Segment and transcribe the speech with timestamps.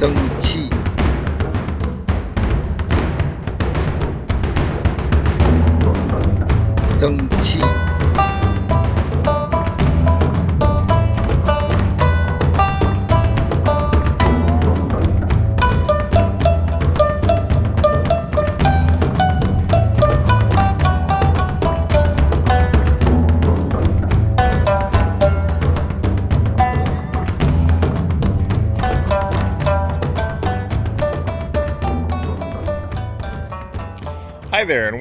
[0.00, 0.49] 蒸汽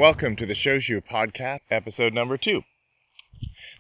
[0.09, 2.63] welcome to the Shoshu Podcast, episode number two.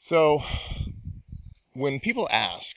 [0.00, 0.42] So,
[1.74, 2.76] when people ask,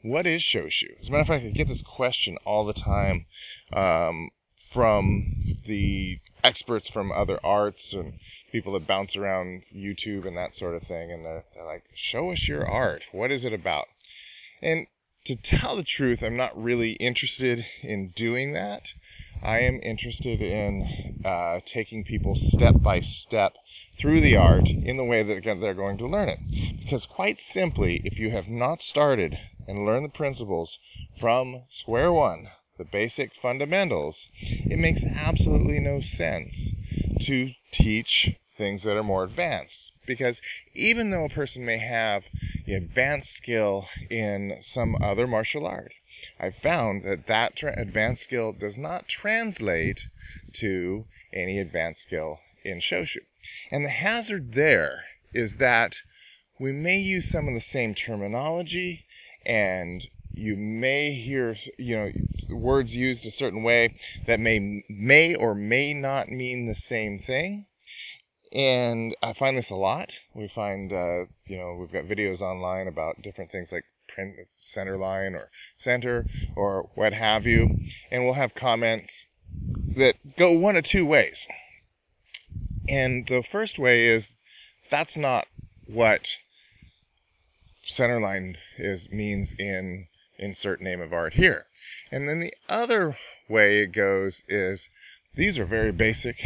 [0.00, 0.98] what is Shoshu?
[1.02, 3.26] As a matter of fact, I get this question all the time
[3.74, 4.30] um,
[4.72, 5.34] from
[5.66, 8.14] the experts from other arts and
[8.50, 11.12] people that bounce around YouTube and that sort of thing.
[11.12, 13.04] And they're, they're like, show us your art.
[13.12, 13.86] What is it about?
[14.60, 14.86] And
[15.24, 18.92] to tell the truth, I'm not really interested in doing that.
[19.42, 23.54] I am interested in uh, taking people step by step
[23.98, 26.38] through the art in the way that they're going to learn it.
[26.82, 30.78] Because, quite simply, if you have not started and learned the principles
[31.20, 32.48] from square one,
[32.82, 34.28] the basic fundamentals,
[34.68, 36.74] it makes absolutely no sense
[37.20, 39.92] to teach things that are more advanced.
[40.04, 40.40] Because
[40.74, 42.24] even though a person may have
[42.66, 45.92] the advanced skill in some other martial art,
[46.40, 50.08] I've found that that tra- advanced skill does not translate
[50.54, 53.20] to any advanced skill in Shoshu.
[53.70, 55.98] And the hazard there is that
[56.58, 59.04] we may use some of the same terminology
[59.46, 60.04] and
[60.34, 62.12] you may hear you know
[62.56, 67.66] words used a certain way that may may or may not mean the same thing.
[68.52, 70.18] And i find this a lot.
[70.34, 74.96] We find uh, you know we've got videos online about different things like print center
[74.96, 76.26] line or center
[76.56, 77.76] or what have you.
[78.10, 79.26] And we'll have comments
[79.96, 81.46] that go one of two ways.
[82.88, 84.32] And the first way is
[84.90, 85.46] that's not
[85.86, 86.36] what
[87.86, 90.06] centerline is means in
[90.42, 91.66] insert name of art here.
[92.10, 93.16] And then the other
[93.48, 94.88] way it goes is
[95.34, 96.44] these are very basic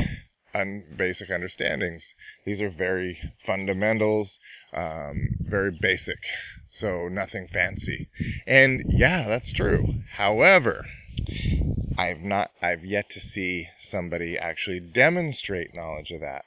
[0.55, 2.15] un- basic understandings.
[2.45, 4.39] These are very fundamentals,
[4.73, 6.19] um, very basic.
[6.69, 8.09] So nothing fancy.
[8.47, 10.03] And yeah, that's true.
[10.13, 10.87] However,
[11.99, 16.45] I've not I've yet to see somebody actually demonstrate knowledge of that.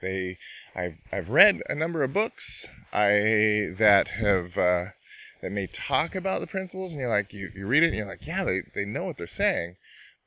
[0.00, 0.38] They
[0.74, 4.84] I've I've read a number of books I that have uh,
[5.40, 8.06] that may talk about the principles and you're like you, you read it and you're
[8.06, 9.76] like yeah they, they know what they're saying.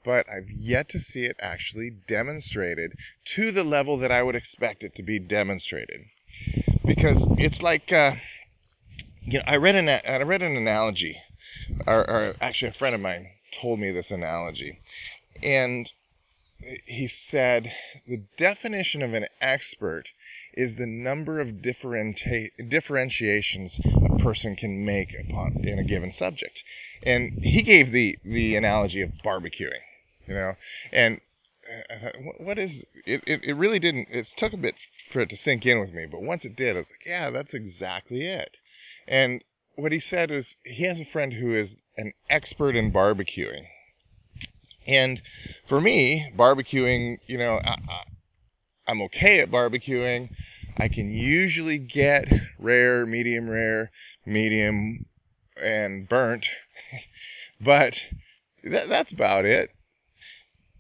[0.04, 2.94] But i've yet to see it actually demonstrated
[3.36, 6.02] to the level that i would expect it to be demonstrated.
[6.86, 8.16] Because it's like uh,
[9.22, 11.18] you know i read an i read an analogy
[11.86, 14.80] or, or actually a friend of mine told me this analogy.
[15.42, 15.92] And
[16.86, 17.74] he said
[18.08, 20.10] the definition of an expert
[20.60, 26.62] is the number of differentiations a person can make upon in a given subject
[27.04, 29.80] and he gave the the analogy of barbecuing
[30.28, 30.58] you know
[30.92, 31.22] and
[31.70, 33.44] uh, I thought, what is it, it?
[33.44, 34.08] It really didn't.
[34.12, 34.76] It took a bit
[35.12, 37.30] for it to sink in with me, but once it did, I was like, yeah,
[37.30, 38.58] that's exactly it.
[39.08, 39.44] And
[39.76, 43.68] what he said is he has a friend who is an expert in barbecuing.
[44.88, 45.22] And
[45.68, 47.78] for me, barbecuing, you know, I,
[48.90, 50.32] I'm okay at barbecuing.
[50.76, 52.28] I can usually get
[52.58, 53.92] rare, medium rare,
[54.26, 55.06] medium,
[55.62, 56.50] and burnt,
[57.62, 58.02] but
[58.64, 59.70] that, that's about it.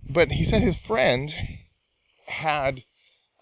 [0.09, 1.31] But he said his friend
[2.25, 2.83] had,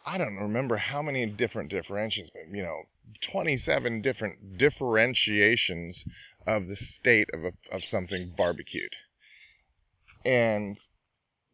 [0.05, 2.81] I don't remember how many different differentiations, but you know,
[3.21, 6.03] 27 different differentiations
[6.45, 8.97] of the state of, a, of something barbecued.
[10.25, 10.77] And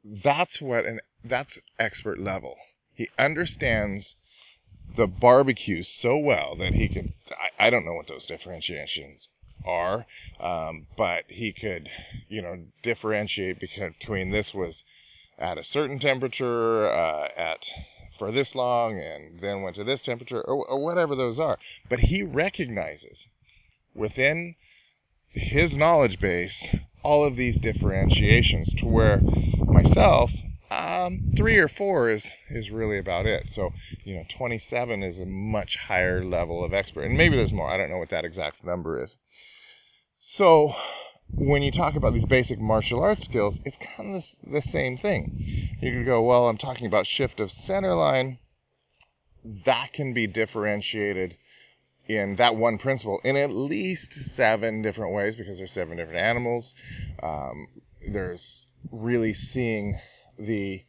[0.03, 2.55] that's what an that's expert level.
[2.95, 4.15] He understands
[4.95, 9.29] the barbecue so well that he could I, I don't know what those differentiations
[9.65, 10.05] are
[10.39, 11.89] um, but he could
[12.29, 14.83] you know differentiate between this was
[15.39, 17.69] at a certain temperature uh, at
[18.17, 21.57] for this long and then went to this temperature or, or whatever those are.
[21.89, 23.27] But he recognizes
[23.93, 24.55] within
[25.29, 26.67] his knowledge base
[27.01, 29.19] all of these differentiations to where
[29.65, 30.31] myself
[30.73, 33.71] um, three or four is is really about it so
[34.03, 37.77] you know 27 is a much higher level of expert and maybe there's more i
[37.77, 39.17] don't know what that exact number is
[40.19, 40.73] so
[41.35, 44.97] when you talk about these basic martial arts skills it's kind of the, the same
[44.97, 48.39] thing you could go, well, I'm talking about shift of center line.
[49.65, 51.35] That can be differentiated
[52.07, 56.73] in that one principle in at least seven different ways because there's seven different animals.
[57.21, 57.67] Um,
[58.07, 59.99] there's really seeing
[60.37, 60.83] the,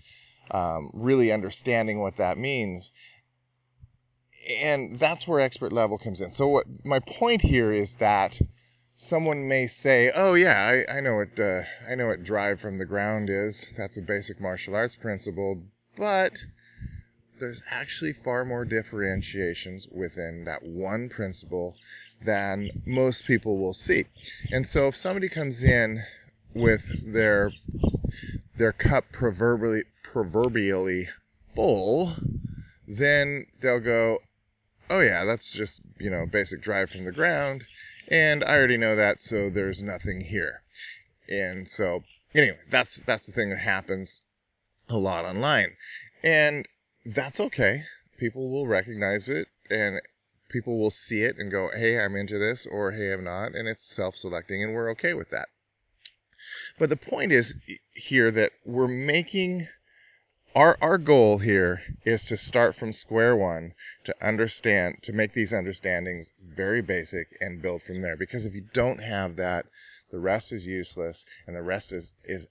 [0.51, 2.93] um, really understanding what that means.
[4.61, 6.31] And that's where expert level comes in.
[6.31, 8.39] So, what my point here is that
[8.97, 12.79] someone may say, "Oh yeah, I, I know what uh, I know what drive from
[12.79, 13.73] the ground is.
[13.77, 15.63] That's a basic martial arts principle."
[15.97, 16.45] But
[17.41, 21.77] there's actually far more differentiations within that one principle
[22.25, 24.07] than most people will see.
[24.53, 26.03] And so, if somebody comes in
[26.55, 27.51] with their
[28.57, 31.09] their cup proverbially proverbially
[31.55, 32.17] full,
[32.87, 34.19] then they'll go,
[34.89, 37.65] "Oh yeah, that's just you know basic drive from the ground."
[38.09, 40.63] and I already know that, so there's nothing here.
[41.29, 42.05] And so,
[42.35, 44.21] anyway, that's that's the thing that happens
[44.89, 45.77] a lot online,
[46.23, 46.69] and
[47.07, 47.85] that's okay.
[48.19, 50.01] People will recognize it, and
[50.51, 53.67] people will see it and go, "Hey, I'm into this," or "Hey, I'm not," and
[53.67, 55.49] it's self-selecting, and we're okay with that.
[56.79, 57.55] But the point is
[57.93, 59.69] here that we're making
[60.55, 63.75] our our goal here is to start from square one
[64.05, 68.67] to understand to make these understandings very basic and build from there because if you
[68.73, 69.67] don't have that
[70.11, 72.47] the rest is useless and the rest is is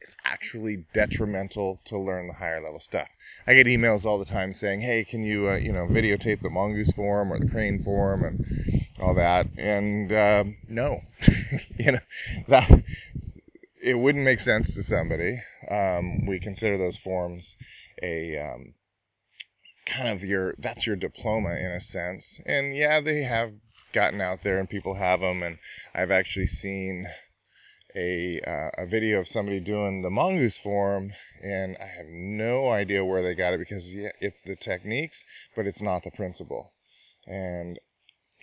[0.00, 3.08] it's actually detrimental to learn the higher level stuff.
[3.46, 6.48] I get emails all the time saying, "Hey, can you, uh, you know, videotape the
[6.48, 8.46] mongoose form or the crane form and
[8.98, 11.02] all that?" And uh, no,
[11.78, 12.00] you know,
[12.48, 12.70] that
[13.88, 15.40] it wouldn't make sense to somebody.
[15.70, 17.56] Um, we consider those forms
[18.02, 18.74] a um,
[19.86, 22.38] kind of your that's your diploma in a sense.
[22.44, 23.54] And yeah, they have
[23.94, 25.42] gotten out there and people have them.
[25.42, 25.58] And
[25.94, 27.06] I've actually seen
[27.96, 31.12] a uh, a video of somebody doing the mongoose form,
[31.42, 35.24] and I have no idea where they got it because yeah, it's the techniques,
[35.56, 36.74] but it's not the principle.
[37.26, 37.78] And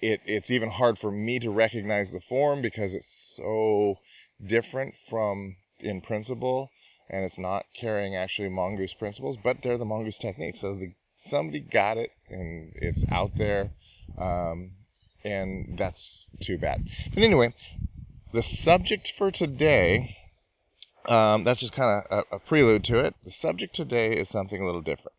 [0.02, 3.98] it it's even hard for me to recognize the form because it's so
[4.44, 6.70] different from in principle
[7.10, 10.62] and it's not carrying actually mongoose principles but they're the mongoose techniques.
[10.62, 13.72] So the, somebody got it and it's out there
[14.18, 14.72] um,
[15.24, 16.84] and that's too bad.
[17.14, 17.54] But anyway
[18.34, 20.18] the subject for today
[21.08, 23.14] um, that's just kind of a, a prelude to it.
[23.24, 25.14] The subject today is something a little different.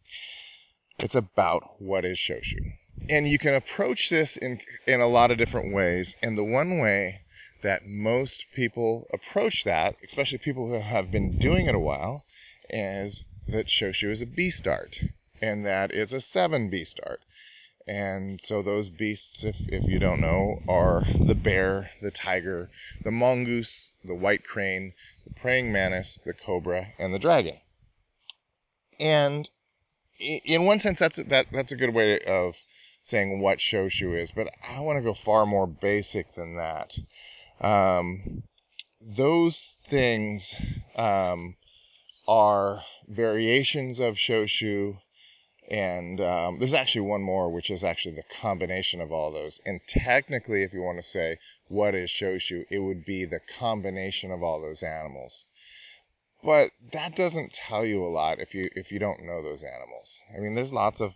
[0.99, 2.73] It's about what is shoshu
[3.09, 6.79] and you can approach this in in a lot of different ways and the one
[6.79, 7.21] way
[7.63, 12.25] that most people approach that, especially people who have been doing it a while,
[12.71, 15.01] is that Shoshu is a beast art
[15.41, 17.21] and that it's a 7 beast art.
[17.87, 22.69] And so those beasts, if, if you don't know, are the bear, the tiger,
[23.05, 24.93] the mongoose, the white crane,
[25.25, 27.61] the praying mantis, the cobra, and the dragon.
[28.99, 29.49] And
[30.19, 32.57] in one sense, that's that that's a good way of
[33.05, 36.99] saying what Shoshu is, but I want to go far more basic than that.
[37.61, 38.43] Um,
[39.01, 40.55] those things
[40.97, 41.57] um,
[42.29, 44.99] are variations of Shoshu,
[45.71, 49.61] and um, there's actually one more, which is actually the combination of all those.
[49.65, 54.31] And technically, if you want to say what is Shoshu, it would be the combination
[54.31, 55.47] of all those animals.
[56.43, 60.21] but that doesn't tell you a lot if you if you don't know those animals.
[60.35, 61.15] I mean, there's lots of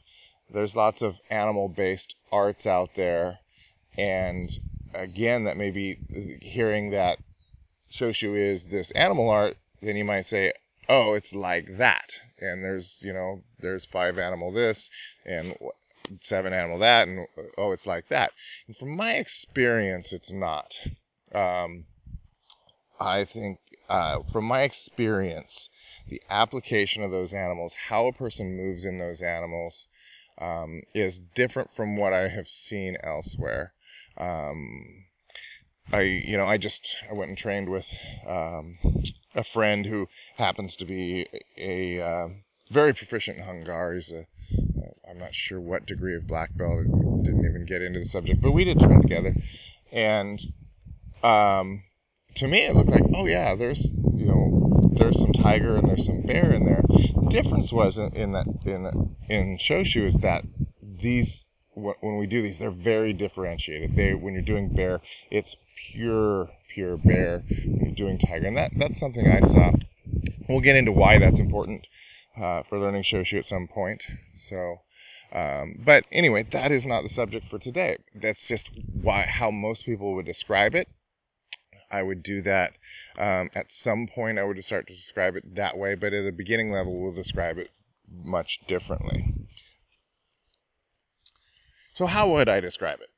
[0.49, 3.39] there's lots of animal based arts out there,
[3.97, 4.51] and
[4.95, 7.19] again, that may be hearing that
[7.93, 10.53] Shoshu is this animal art, then you might say,
[10.89, 14.91] oh, it's like that, and there's you know there's five animal this
[15.25, 15.55] and
[16.21, 18.33] seven animal that, and oh, it's like that.
[18.67, 20.77] And from my experience, it's not.
[21.35, 21.85] Um,
[22.99, 25.69] I think uh, from my experience,
[26.09, 29.89] the application of those animals, how a person moves in those animals,
[30.39, 33.73] um, is different from what I have seen elsewhere.
[34.17, 35.05] Um,
[35.93, 37.87] I, you know, I just I went and trained with
[38.27, 38.79] um,
[39.35, 41.27] a friend who happens to be
[41.57, 42.29] a, uh,
[42.71, 43.95] very proficient in Hung Gar.
[43.95, 44.27] He's a,
[45.09, 46.85] I'm not sure what degree of black belt.
[47.25, 49.35] Didn't even get into the subject, but we did train together,
[49.91, 50.41] and
[51.23, 51.83] um,
[52.37, 56.07] to me it looked like, oh yeah, there's you know there's some tiger and there's
[56.07, 56.83] some bear in there.
[56.89, 60.45] The difference was in, in that in in Shoshu is that
[60.81, 61.47] these
[62.01, 63.97] when we do these, they're very differentiated.
[63.97, 65.57] They when you're doing bear, it's
[65.93, 67.43] pure pure bear.
[67.65, 69.73] When you're doing tiger, and that that's something I saw.
[70.49, 71.87] We'll get into why that's important
[72.37, 74.05] uh, for learning Shoshu at some point.
[74.37, 74.77] So.
[75.33, 77.99] Um, but anyway, that is not the subject for today.
[78.17, 78.69] That's just
[79.01, 80.89] why how most people would describe it.
[81.91, 82.73] I would do that
[83.19, 84.39] um, at some point.
[84.39, 87.59] I would start to describe it that way, but at the beginning level, we'll describe
[87.59, 87.71] it
[88.11, 89.40] much differently.
[91.95, 93.11] So how would I describe it?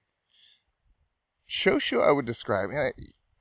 [1.49, 2.71] Shoshu, I would describe.
[2.71, 2.93] I,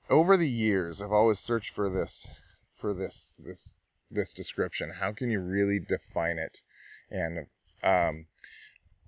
[0.10, 2.28] over the years, I've always searched for this,
[2.76, 3.74] for this, this,
[4.10, 4.92] this description.
[5.00, 6.62] How can you really define it?
[7.10, 7.48] And
[7.84, 8.26] um,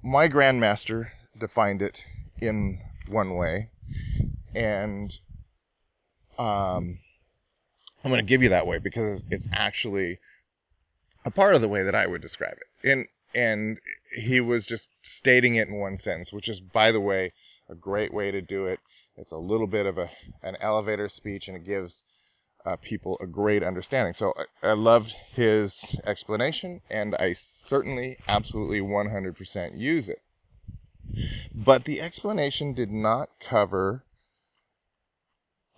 [0.02, 2.04] my grandmaster defined it
[2.40, 3.70] in one way,
[4.56, 5.14] and
[6.38, 7.00] um,
[8.04, 10.20] I'm going to give you that way because it's actually
[11.26, 12.90] a part of the way that I would describe it.
[12.90, 13.80] And and
[14.14, 17.34] he was just stating it in one sentence, which is, by the way,
[17.70, 18.80] a great way to do it.
[19.16, 20.10] It's a little bit of a
[20.42, 22.04] an elevator speech, and it gives
[22.66, 24.14] uh, people a great understanding.
[24.14, 30.22] So I, I loved his explanation, and I certainly, absolutely, 100% use it.
[31.54, 34.04] But the explanation did not cover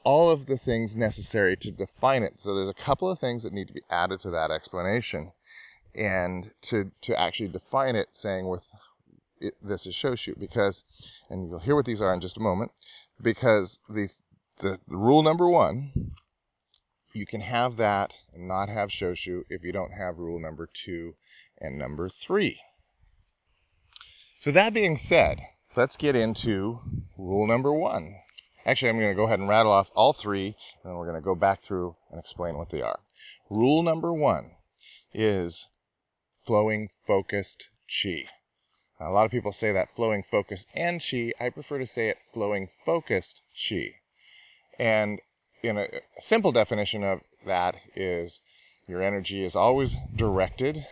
[0.03, 2.35] all of the things necessary to define it.
[2.39, 5.31] So there's a couple of things that need to be added to that explanation
[5.95, 8.63] and to to actually define it saying with
[9.39, 10.83] it, this is Shoshu because
[11.29, 12.71] and you'll hear what these are in just a moment
[13.21, 14.09] because the,
[14.59, 16.11] the the rule number 1
[17.13, 21.15] you can have that and not have Shoshu if you don't have rule number 2
[21.59, 22.59] and number 3
[24.39, 25.39] so that being said
[25.75, 26.79] let's get into
[27.17, 28.15] rule number 1
[28.67, 31.21] Actually, I'm going to go ahead and rattle off all three, and then we're going
[31.21, 32.99] to go back through and explain what they are.
[33.47, 34.55] Rule number one
[35.13, 35.67] is
[36.45, 38.29] flowing focused chi.
[38.99, 41.33] Now, a lot of people say that flowing focused and chi.
[41.39, 43.95] I prefer to say it flowing focused chi.
[44.79, 45.21] And
[45.63, 48.41] in a, a simple definition of that is
[48.87, 50.85] your energy is always directed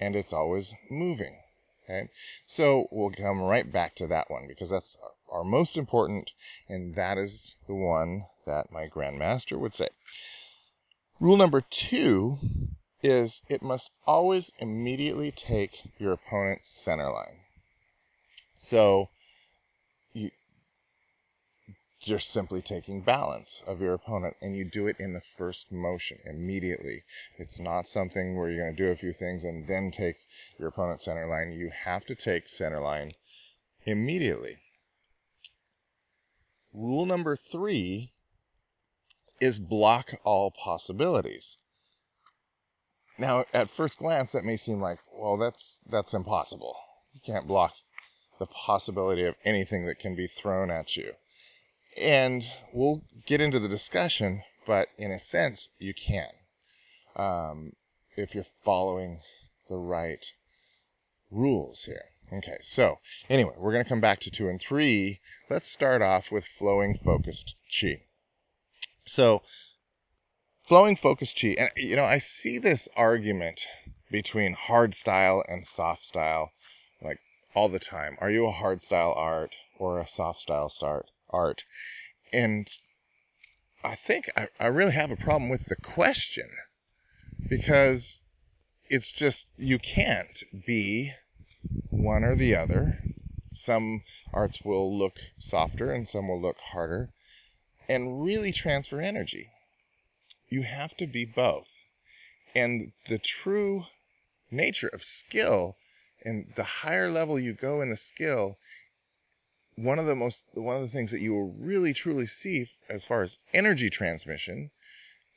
[0.00, 1.36] and it's always moving.
[1.84, 2.08] Okay,
[2.46, 4.96] so we'll come right back to that one because that's
[5.30, 6.32] our most important,
[6.68, 9.88] and that is the one that my grandmaster would say.
[11.20, 12.38] Rule number two
[13.06, 17.38] is it must always immediately take your opponent's center line.
[18.58, 19.08] So
[20.12, 20.32] you,
[22.00, 26.18] you're simply taking balance of your opponent and you do it in the first motion
[26.24, 27.04] immediately.
[27.38, 30.16] It's not something where you're going to do a few things and then take
[30.58, 31.52] your opponent's center line.
[31.52, 33.12] You have to take center line
[33.84, 34.58] immediately.
[36.72, 38.12] Rule number three
[39.40, 41.56] is block all possibilities.
[43.18, 46.76] Now, at first glance, that may seem like, well, that's that's impossible.
[47.14, 47.74] You can't block
[48.38, 51.14] the possibility of anything that can be thrown at you.
[51.96, 56.28] And we'll get into the discussion, but in a sense, you can.
[57.16, 57.72] Um,
[58.16, 59.20] if you're following
[59.68, 60.32] the right
[61.30, 62.04] rules here.
[62.32, 62.98] Okay, so
[63.30, 65.20] anyway, we're going to come back to two and three.
[65.48, 68.02] Let's start off with flowing focused chi.
[69.06, 69.42] So,
[70.66, 73.66] flowing focus chi, and you know, I see this argument
[74.10, 76.50] between hard style and soft style
[77.00, 77.20] like
[77.54, 78.16] all the time.
[78.20, 81.64] Are you a hard style art or a soft style start art?
[82.32, 82.68] And
[83.84, 86.50] I think I, I really have a problem with the question
[87.48, 88.20] because
[88.88, 91.12] it's just you can't be
[91.90, 93.00] one or the other.
[93.52, 94.02] Some
[94.34, 97.10] arts will look softer and some will look harder
[97.88, 99.50] and really transfer energy.
[100.48, 101.70] You have to be both.
[102.54, 103.84] And the true
[104.50, 105.76] nature of skill
[106.24, 108.58] and the higher level you go in the skill,
[109.76, 113.04] one of the most one of the things that you will really truly see as
[113.04, 114.70] far as energy transmission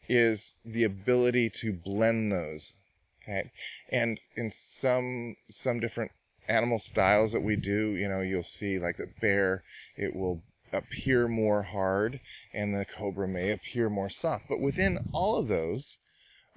[0.07, 2.73] is the ability to blend those.
[3.23, 3.51] Okay.
[3.91, 6.11] And in some some different
[6.47, 9.63] animal styles that we do, you know, you'll see like the bear,
[9.95, 10.41] it will
[10.73, 12.19] appear more hard
[12.53, 14.45] and the cobra may appear more soft.
[14.49, 15.97] But within all of those,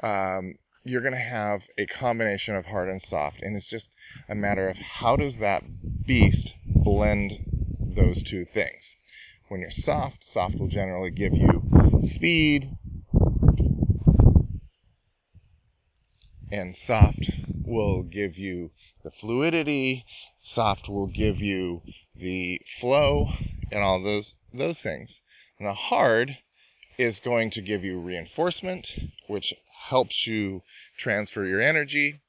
[0.02, 0.54] um,
[0.84, 3.40] you're going to have a combination of hard and soft.
[3.42, 3.94] And it's just
[4.28, 5.62] a matter of how does that
[6.06, 7.32] beast blend
[7.80, 8.94] those two things.
[9.48, 12.76] When you're soft, soft will generally give you speed,
[16.50, 17.30] and soft
[17.64, 18.70] will give you
[19.04, 20.04] the fluidity,
[20.42, 21.82] soft will give you
[22.14, 23.30] the flow
[23.72, 25.20] and all those those things.
[25.58, 26.38] And the hard
[26.98, 28.92] is going to give you reinforcement,
[29.26, 29.54] which
[29.88, 30.62] helps you
[30.96, 32.20] transfer your energy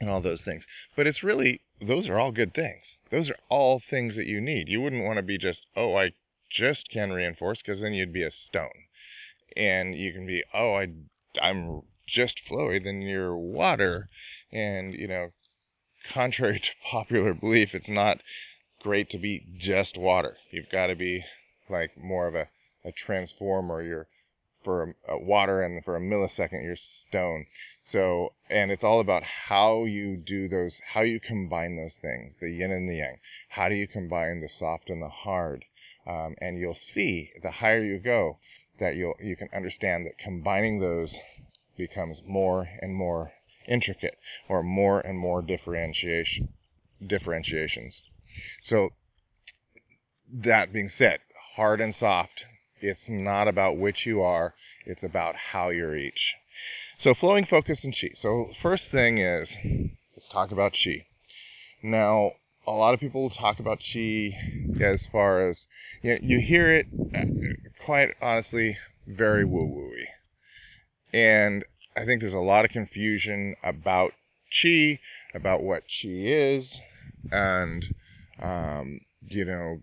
[0.00, 0.66] and all those things.
[0.96, 2.98] But it's really those are all good things.
[3.10, 4.68] Those are all things that you need.
[4.68, 6.12] You wouldn't want to be just, oh, I
[6.50, 8.86] just can reinforce because then you'd be a stone.
[9.56, 10.88] And you can be, oh, I
[11.40, 14.08] I'm just flowy, then you're water.
[14.52, 15.30] And, you know,
[16.08, 18.20] contrary to popular belief, it's not
[18.80, 20.36] great to be just water.
[20.50, 21.24] You've got to be
[21.68, 22.48] like more of a,
[22.84, 23.82] a transformer.
[23.82, 24.08] You're
[24.62, 27.46] for a, water and for a millisecond you're stone.
[27.82, 32.50] So, and it's all about how you do those, how you combine those things, the
[32.50, 33.18] yin and the yang.
[33.48, 35.64] How do you combine the soft and the hard?
[36.06, 38.38] Um, and you'll see the higher you go
[38.78, 41.16] that you'll, you can understand that combining those
[41.76, 43.32] becomes more and more
[43.66, 44.18] intricate
[44.48, 46.48] or more and more differentiation
[47.06, 48.02] differentiations.
[48.62, 48.90] So
[50.32, 51.20] that being said,
[51.56, 52.46] hard and soft,
[52.80, 54.54] it's not about which you are,
[54.86, 56.34] it's about how you're each.
[56.98, 58.10] So flowing focus and chi.
[58.14, 59.56] So first thing is
[60.14, 61.06] let's talk about chi.
[61.82, 62.32] Now,
[62.66, 64.38] a lot of people talk about chi
[64.80, 65.66] as far as
[66.02, 67.24] you, know, you hear it uh,
[67.84, 70.04] quite honestly very woo wooey.
[71.12, 71.64] And
[71.96, 74.12] I think there's a lot of confusion about
[74.50, 75.00] chi,
[75.34, 76.80] about what chi is,
[77.32, 77.94] and
[78.40, 79.82] um, you know,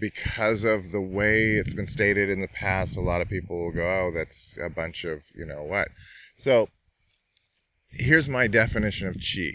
[0.00, 3.72] because of the way it's been stated in the past, a lot of people will
[3.72, 5.88] go, "Oh, that's a bunch of you know what."
[6.36, 6.68] So
[7.88, 9.52] here's my definition of chi.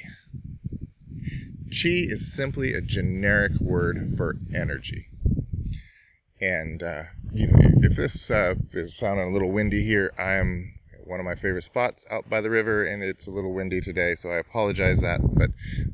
[1.69, 5.07] Chi is simply a generic word for energy.
[6.39, 10.76] And uh, you know, if this uh, is sounding a little windy here, I'm
[11.07, 14.15] one of my favorite spots out by the river, and it's a little windy today,
[14.15, 15.49] so I apologize that, but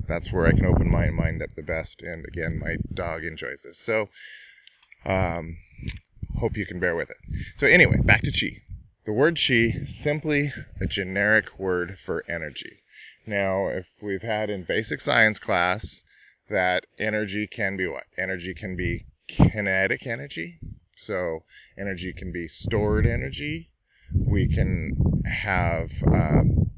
[0.08, 2.02] that's where I can open my mind up the best.
[2.02, 4.10] And again, my dog enjoys this, so
[5.06, 5.58] um,
[6.40, 7.18] hope you can bear with it.
[7.58, 8.62] So anyway, back to chi.
[9.06, 12.80] The word chi simply a generic word for energy.
[13.26, 16.02] Now, if we've had in basic science class
[16.50, 18.06] that energy can be what?
[18.18, 20.60] Energy can be kinetic energy.
[20.96, 21.44] So
[21.78, 23.70] energy can be stored energy
[24.16, 26.72] we can have um,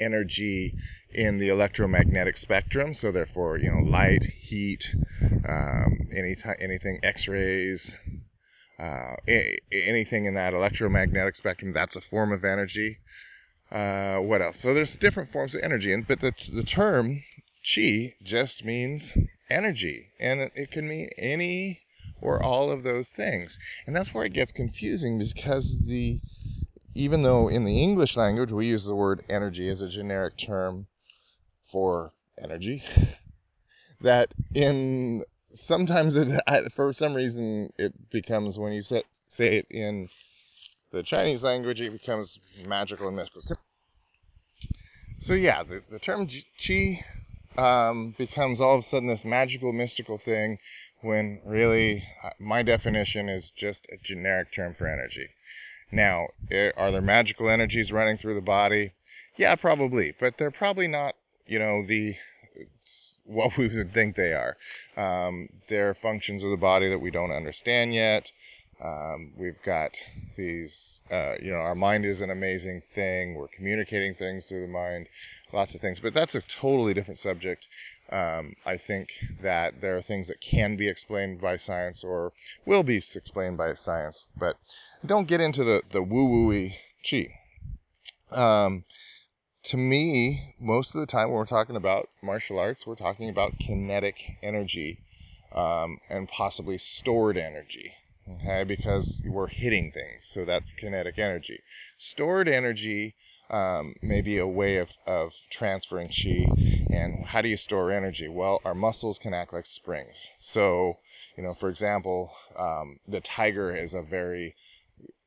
[0.00, 0.74] energy
[1.14, 2.94] in the electromagnetic spectrum.
[2.94, 4.88] So therefore, you know, light, heat,
[5.48, 7.94] um, any t- anything, X-rays,
[8.78, 12.98] uh, a- anything in that electromagnetic spectrum, that's a form of energy.
[13.70, 14.60] Uh, what else?
[14.60, 17.22] So there's different forms of energy, and but the the term
[17.64, 19.14] chi just means
[19.48, 21.81] energy, and it, it can mean any
[22.22, 26.20] or all of those things, and that's where it gets confusing because the
[26.94, 30.86] even though in the English language we use the word energy as a generic term
[31.70, 32.82] for energy,
[34.00, 36.42] that in sometimes it,
[36.74, 40.08] for some reason it becomes when you say, say it in
[40.90, 43.56] the Chinese language, it becomes magical and mystical.
[45.20, 47.04] So yeah, the, the term chi
[47.56, 50.58] um, becomes all of a sudden this magical, mystical thing,
[51.02, 55.28] when really uh, my definition is just a generic term for energy.
[55.90, 58.92] Now, eh, are there magical energies running through the body?
[59.36, 61.14] Yeah, probably, but they're probably not,
[61.46, 62.16] you know, the
[63.24, 64.56] what we would think they are.
[64.96, 68.30] Um, they're functions of the body that we don't understand yet.
[68.82, 69.96] Um, we've got
[70.36, 73.34] these, uh, you know, our mind is an amazing thing.
[73.34, 75.06] We're communicating things through the mind,
[75.52, 77.68] lots of things, but that's a totally different subject.
[78.12, 79.08] Um, I think
[79.40, 82.34] that there are things that can be explained by science or
[82.66, 84.58] will be explained by science, but
[85.04, 86.74] don't get into the, the woo wooey
[87.08, 87.28] chi.
[88.30, 88.84] Um,
[89.64, 93.58] to me, most of the time when we're talking about martial arts, we're talking about
[93.58, 94.98] kinetic energy
[95.54, 97.94] um, and possibly stored energy.
[98.28, 101.60] Okay, because we're hitting things, so that's kinetic energy.
[101.98, 103.14] Stored energy
[103.52, 106.46] um, maybe a way of, of transferring chi.
[106.90, 108.28] And how do you store energy?
[108.28, 110.26] Well, our muscles can act like springs.
[110.38, 110.98] So,
[111.36, 114.56] you know, for example, um, the tiger is a very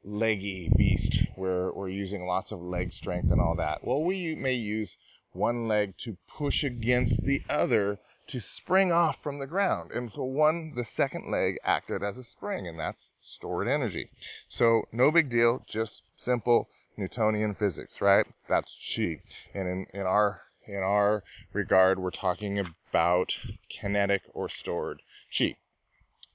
[0.04, 3.84] leggy beast where we're using lots of leg strength and all that.
[3.84, 4.98] Well, we may use
[5.34, 9.92] one leg to push against the other to spring off from the ground.
[9.92, 14.10] And so one, the second leg acted as a spring and that's stored energy.
[14.48, 18.26] So no big deal, just simple Newtonian physics, right?
[18.48, 19.22] That's chi.
[19.54, 23.36] And in, in our, in our regard, we're talking about
[23.70, 25.02] kinetic or stored
[25.36, 25.58] chi.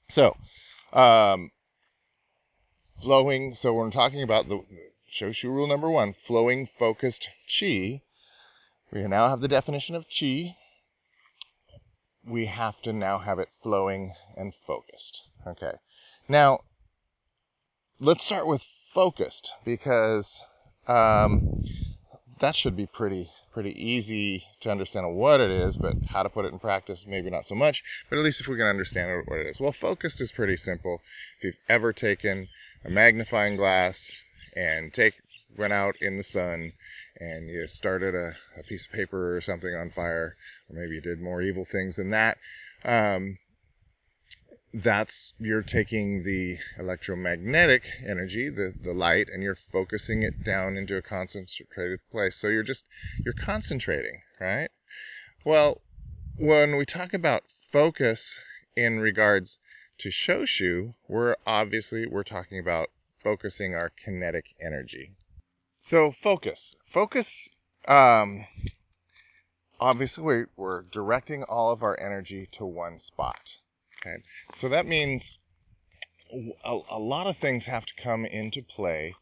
[0.09, 0.35] So,
[0.93, 1.51] um,
[3.01, 8.01] flowing, so we're talking about the, the Shoshu rule number one, flowing focused chi,
[8.91, 10.57] we now have the definition of chi.
[12.25, 15.21] We have to now have it flowing and focused.
[15.47, 15.75] Okay.
[16.27, 16.65] Now,
[17.99, 20.43] let's start with focused because
[20.87, 21.63] um,
[22.39, 26.45] that should be pretty pretty easy to understand what it is, but how to put
[26.45, 27.83] it in practice, maybe not so much.
[28.09, 29.59] But at least if we can understand what it is.
[29.59, 31.01] Well, focused is pretty simple.
[31.37, 32.47] If you've ever taken
[32.85, 34.09] a magnifying glass
[34.55, 35.15] and take
[35.57, 36.71] went out in the sun
[37.19, 40.37] and you started a, a piece of paper or something on fire,
[40.69, 42.37] or maybe you did more evil things than that.
[42.85, 43.37] Um,
[44.73, 50.95] that's you're taking the electromagnetic energy, the, the light, and you're focusing it down into
[50.95, 52.37] a concentrated place.
[52.37, 52.85] So you're just
[53.25, 54.69] you're concentrating, right?
[55.43, 55.81] Well,
[56.37, 58.39] when we talk about focus
[58.75, 59.59] in regards
[59.99, 62.89] to shoshu, we're obviously we're talking about
[63.23, 65.11] focusing our kinetic energy.
[65.81, 66.75] So focus.
[66.85, 67.49] Focus
[67.87, 68.45] um
[69.81, 73.57] obviously we're, directing all of our energy to one spot.
[74.01, 74.23] Okay.
[74.55, 75.37] So that means
[76.63, 79.13] a, a lot of things have to come into play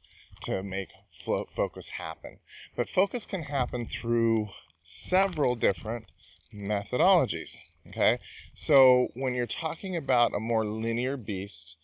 [0.44, 0.90] to make
[1.26, 2.40] fo- focus happen.
[2.76, 4.50] But focus can happen through
[4.84, 6.06] several different
[6.54, 7.58] methodologies.
[7.90, 8.20] Okay.
[8.56, 11.76] So when you're talking about a more linear beast,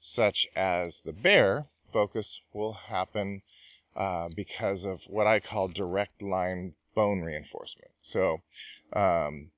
[0.00, 3.42] such as the bear, focus will happen
[3.96, 7.90] uh, because of what I call direct line bone reinforcement.
[8.02, 8.42] So,
[8.92, 9.50] um,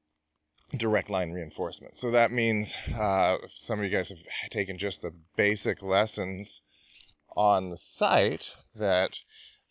[0.74, 1.96] direct line reinforcement.
[1.96, 4.18] So that means uh, if some of you guys have
[4.50, 6.60] taken just the basic lessons
[7.36, 9.18] on the site, that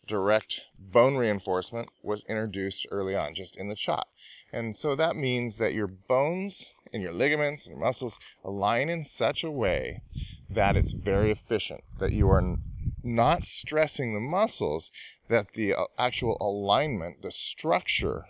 [0.06, 4.08] direct bone reinforcement was introduced early on, just in the shot.
[4.52, 9.44] And so that means that your bones and your ligaments and muscles align in such
[9.44, 10.00] a way
[10.48, 12.56] that it's very efficient, that you are
[13.02, 14.90] not stressing the muscles,
[15.28, 18.24] that the uh, actual alignment, the structure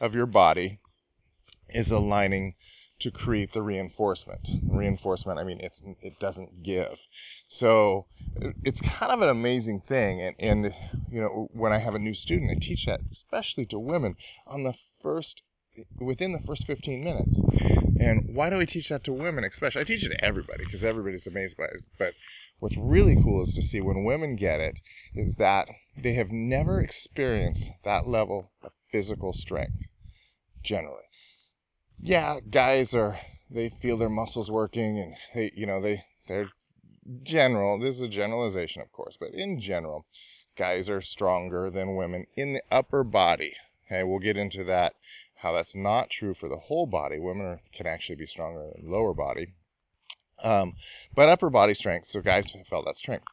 [0.00, 0.80] of your body
[1.74, 2.54] is aligning
[3.02, 4.48] to create the reinforcement.
[4.68, 6.98] Reinforcement, I mean, it's it doesn't give.
[7.48, 8.06] So
[8.64, 10.20] it's kind of an amazing thing.
[10.22, 10.74] And, and
[11.10, 14.62] you know, when I have a new student, I teach that, especially to women, on
[14.62, 15.42] the first
[15.98, 17.40] within the first 15 minutes.
[17.98, 19.80] And why do I teach that to women, especially?
[19.80, 21.82] I teach it to everybody because everybody's amazed by it.
[21.98, 22.14] But
[22.60, 24.78] what's really cool is to see when women get it
[25.14, 29.76] is that they have never experienced that level of physical strength
[30.62, 31.02] generally
[32.02, 36.48] yeah, guys are they feel their muscles working and they you know they they're
[37.22, 40.06] general this is a generalization of course but in general
[40.56, 43.54] guys are stronger than women in the upper body.
[43.86, 44.94] Okay we'll get into that
[45.36, 47.18] how that's not true for the whole body.
[47.18, 49.54] Women are, can actually be stronger than lower body.
[50.42, 50.74] Um,
[51.14, 53.26] but upper body strength so guys have felt that strength.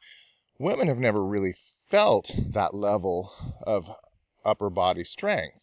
[0.60, 1.55] Women have never really
[1.89, 3.32] felt that level
[3.63, 3.89] of
[4.45, 5.62] upper body strength.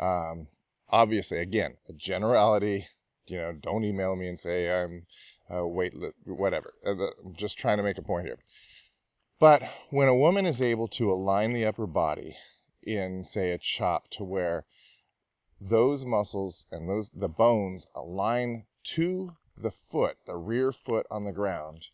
[0.00, 0.48] Um,
[0.90, 2.86] obviously, again, a generality.
[3.26, 5.06] You know, don't email me and say I'm
[5.52, 6.74] uh, weight, whatever.
[6.84, 8.38] Uh, I'm just trying to make a point here.
[9.38, 12.36] But when a woman is able to align the upper body
[12.82, 14.64] in, say, a chop to where
[15.60, 21.32] those muscles and those the bones align to the foot, the rear foot on the
[21.32, 21.84] ground,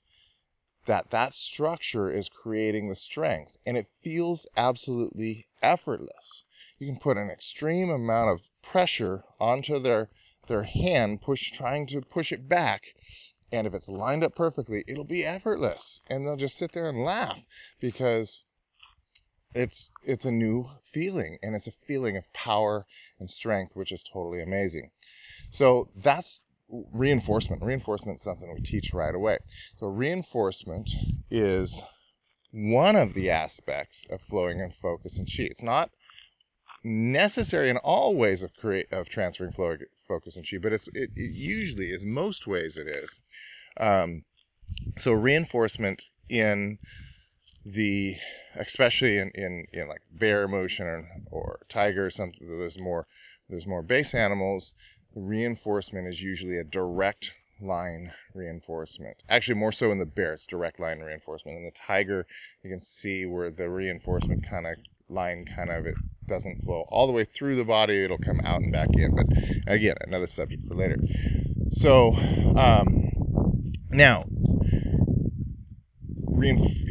[0.86, 6.44] that that structure is creating the strength and it feels absolutely effortless
[6.78, 10.08] you can put an extreme amount of pressure onto their
[10.46, 12.82] their hand, push trying to push it back.
[13.50, 16.00] And if it's lined up perfectly, it'll be effortless.
[16.08, 17.38] And they'll just sit there and laugh
[17.80, 18.44] because
[19.54, 22.86] it's it's a new feeling and it's a feeling of power
[23.18, 24.90] and strength which is totally amazing.
[25.50, 27.62] So that's reinforcement.
[27.62, 29.38] Reinforcement is something we teach right away.
[29.78, 30.90] So reinforcement
[31.30, 31.82] is
[32.52, 35.44] one of the aspects of flowing and focus and chi.
[35.44, 35.90] It's not
[36.86, 41.10] necessary in all ways of create of transferring flow, focus, and chi, but it's it,
[41.16, 43.18] it usually is most ways it is.
[43.78, 44.24] Um,
[44.96, 46.78] so reinforcement in
[47.64, 48.16] the
[48.54, 53.06] especially in, in, in like bear motion or, or tiger or something there's more
[53.48, 54.74] there's more base animals
[55.14, 60.78] reinforcement is usually a direct line reinforcement actually more so in the bear it's direct
[60.78, 62.24] line reinforcement in the tiger
[62.62, 64.76] you can see where the reinforcement kind of
[65.08, 65.94] line kind of it
[66.28, 69.26] doesn't flow all the way through the body it'll come out and back in but
[69.72, 70.98] again another subject for later
[71.72, 72.14] so
[72.56, 73.12] um,
[73.90, 74.24] now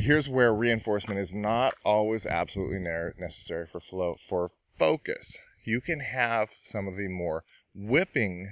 [0.05, 2.79] here's where reinforcement is not always absolutely
[3.17, 5.37] necessary for flow for focus.
[5.63, 8.51] You can have some of the more whipping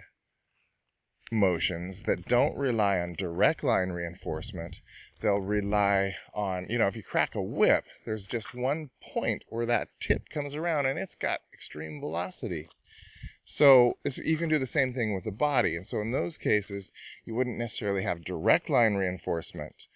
[1.32, 4.82] motions that don't rely on direct line reinforcement.
[5.22, 9.66] They'll rely on, you know, if you crack a whip, there's just one point where
[9.66, 12.68] that tip comes around and it's got extreme velocity.
[13.46, 15.76] So you can do the same thing with the body.
[15.76, 16.92] And so in those cases,
[17.26, 19.88] you wouldn't necessarily have direct line reinforcement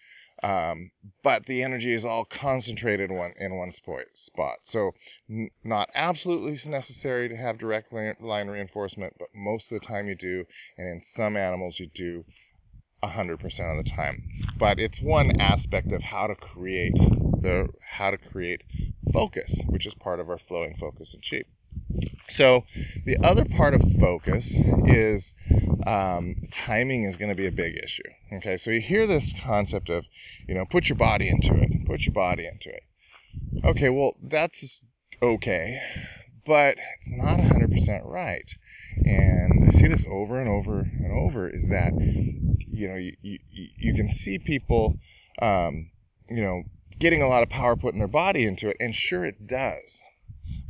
[0.44, 0.92] um,
[1.24, 4.58] but the energy is all concentrated one in one spot.
[4.64, 4.92] So
[5.30, 10.16] n- not absolutely necessary to have direct line reinforcement, but most of the time you
[10.16, 10.46] do,
[10.78, 12.26] and in some animals you do
[13.04, 14.20] 100% of the time.
[14.60, 16.94] But it's one aspect of how to create
[17.42, 18.64] the how to create
[19.14, 21.44] focus, which is part of our flowing focus in chi.
[22.30, 22.66] So
[23.06, 25.34] the other part of focus is
[25.86, 28.04] um, timing is going to be a big issue.
[28.34, 30.06] Okay, so you hear this concept of,
[30.48, 32.84] you know, put your body into it, put your body into it.
[33.64, 34.82] Okay, well, that's
[35.22, 35.82] okay,
[36.46, 38.54] but it's not 100% right.
[39.06, 43.40] And I see this over and over and over is that, you know, you, you,
[43.52, 44.98] you can see people,
[45.42, 45.92] um,
[46.30, 46.64] you know,
[47.00, 50.04] getting a lot of power putting their body into it, and sure it does.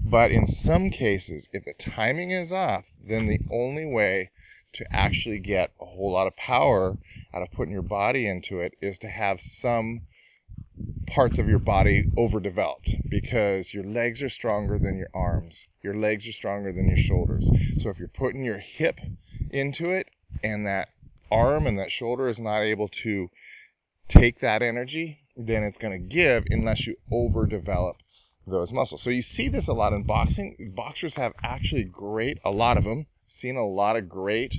[0.10, 4.30] But in some cases, if the timing is off, then the only way
[4.72, 6.98] to actually get a whole lot of power
[7.34, 10.04] out of putting your body into it is to have some
[11.08, 16.26] parts of your body overdeveloped because your legs are stronger than your arms, your legs
[16.26, 17.50] are stronger than your shoulders.
[17.80, 19.02] So if you're putting your hip
[19.52, 20.08] into it
[20.42, 20.88] and that
[21.30, 23.30] arm and that shoulder is not able to
[24.08, 27.96] take that energy, then it's going to give unless you overdevelop
[28.48, 29.02] those muscles.
[29.02, 30.74] So you see this a lot in boxing.
[30.76, 34.56] Boxers have actually great, a lot of them, seen a lot of great,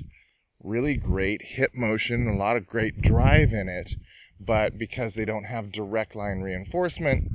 [0.63, 3.95] really great hip motion, a lot of great drive in it,
[4.39, 7.31] but because they don't have direct line reinforcement,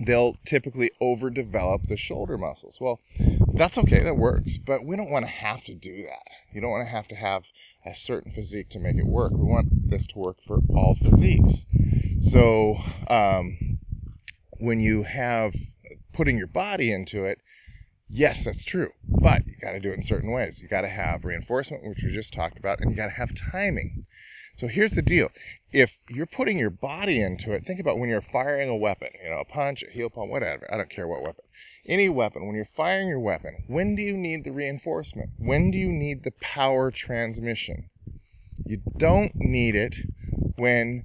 [0.00, 2.78] they'll typically overdevelop the shoulder muscles.
[2.80, 3.00] Well,
[3.54, 6.26] that's okay, that works, but we don't want to have to do that.
[6.52, 7.42] You don't want to have to have
[7.84, 9.32] a certain physique to make it work.
[9.32, 11.66] We want this to work for all physiques.
[12.20, 12.76] So,
[13.08, 13.78] um,
[14.58, 15.54] when you have
[16.12, 17.38] putting your body into it,
[18.08, 18.90] yes, that's true.
[19.04, 20.60] But you got to do it in certain ways.
[20.60, 23.34] You got to have reinforcement, which we just talked about, and you got to have
[23.34, 24.06] timing.
[24.58, 25.28] So here's the deal.
[25.70, 29.28] If you're putting your body into it, think about when you're firing a weapon, you
[29.28, 30.66] know, a punch, a heel pump, whatever.
[30.72, 31.44] I don't care what weapon.
[31.86, 35.30] Any weapon, when you're firing your weapon, when do you need the reinforcement?
[35.38, 37.90] When do you need the power transmission?
[38.64, 39.98] You don't need it
[40.56, 41.04] when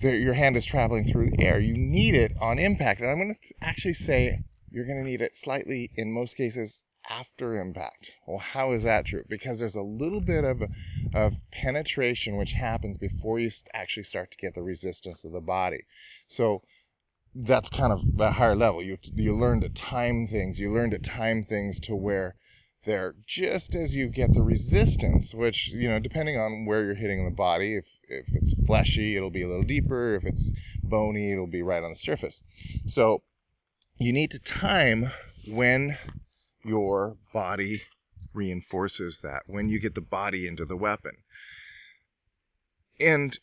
[0.00, 1.58] the, your hand is traveling through the air.
[1.60, 3.00] You need it on impact.
[3.00, 6.84] And I'm going to actually say you're going to need it slightly, in most cases,
[7.08, 8.10] after impact.
[8.26, 9.24] Well, how is that true?
[9.28, 10.62] Because there's a little bit of,
[11.14, 15.84] of penetration which happens before you actually start to get the resistance of the body.
[16.28, 16.62] So
[17.34, 18.82] that's kind of a higher level.
[18.82, 20.58] You, you learn to time things.
[20.58, 22.36] You learn to time things to where
[22.84, 27.24] there just as you get the resistance, which, you know, depending on where you're hitting
[27.24, 30.14] the body, if, if it's fleshy, it'll be a little deeper.
[30.16, 30.50] If it's
[30.82, 32.42] bony, it'll be right on the surface.
[32.86, 33.22] So
[33.98, 35.12] you need to time
[35.46, 35.98] when
[36.64, 37.82] your body
[38.32, 41.12] reinforces that, when you get the body into the weapon.
[42.98, 43.38] And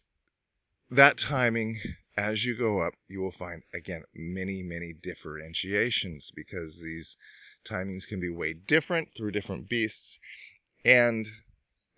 [0.90, 1.80] that timing,
[2.16, 7.18] as you go up, you will find, again, many, many differentiations because these
[7.68, 10.20] timings can be way different through different beasts.
[10.86, 11.28] And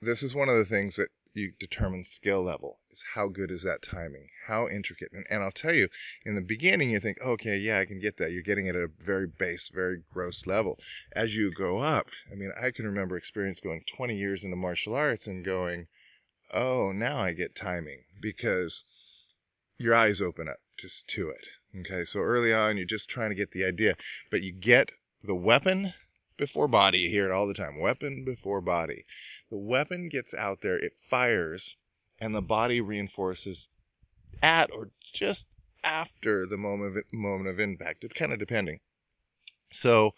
[0.01, 3.61] this is one of the things that you determine skill level is how good is
[3.61, 5.11] that timing how intricate.
[5.11, 5.87] And, and i'll tell you
[6.25, 8.31] in the beginning you think okay yeah i can get that.
[8.31, 10.79] You're getting it at a very base very gross level.
[11.11, 14.95] As you go up i mean i can remember experience going 20 years into martial
[14.95, 15.87] arts and going
[16.51, 18.83] oh now i get timing because
[19.77, 21.47] your eyes open up just to it.
[21.79, 23.95] Okay so early on you're just trying to get the idea
[24.31, 24.91] but you get
[25.23, 25.93] the weapon
[26.37, 26.99] before body.
[26.99, 29.05] You hear it all the time weapon before body.
[29.49, 31.75] The weapon gets out there, it fires,
[32.19, 33.69] and the body reinforces
[34.41, 35.45] at or just
[35.83, 38.79] after the moment of, moment of impact, It kind of depending.
[39.71, 40.11] So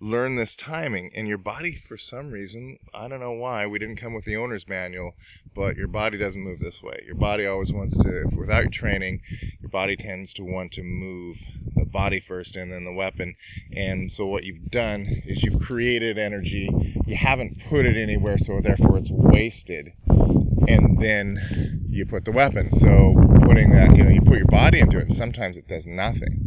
[0.00, 3.96] learn this timing and your body for some reason i don't know why we didn't
[3.96, 5.14] come with the owner's manual
[5.58, 7.02] but your body doesn't move this way.
[7.04, 9.20] Your body always wants to if, without your training
[9.60, 11.36] your body tends to want to move
[11.74, 13.34] the body first and then the weapon.
[13.72, 16.70] And so what you've done is you've created energy.
[17.06, 19.92] You haven't put it anywhere so therefore it's wasted.
[20.06, 22.72] And then you put the weapon.
[22.72, 23.14] So
[23.48, 26.38] putting that you know you put your body into it and sometimes it does nothing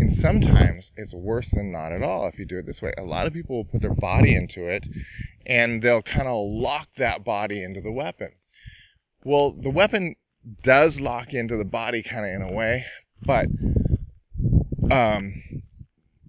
[0.00, 2.92] and sometimes it's worse than not at all if you do it this way.
[2.96, 4.84] A lot of people will put their body into it
[5.44, 8.30] and they'll kind of lock that body into the weapon.
[9.24, 10.14] Well, the weapon
[10.62, 12.84] does lock into the body kind of in a way,
[13.22, 13.46] but
[14.92, 15.42] um,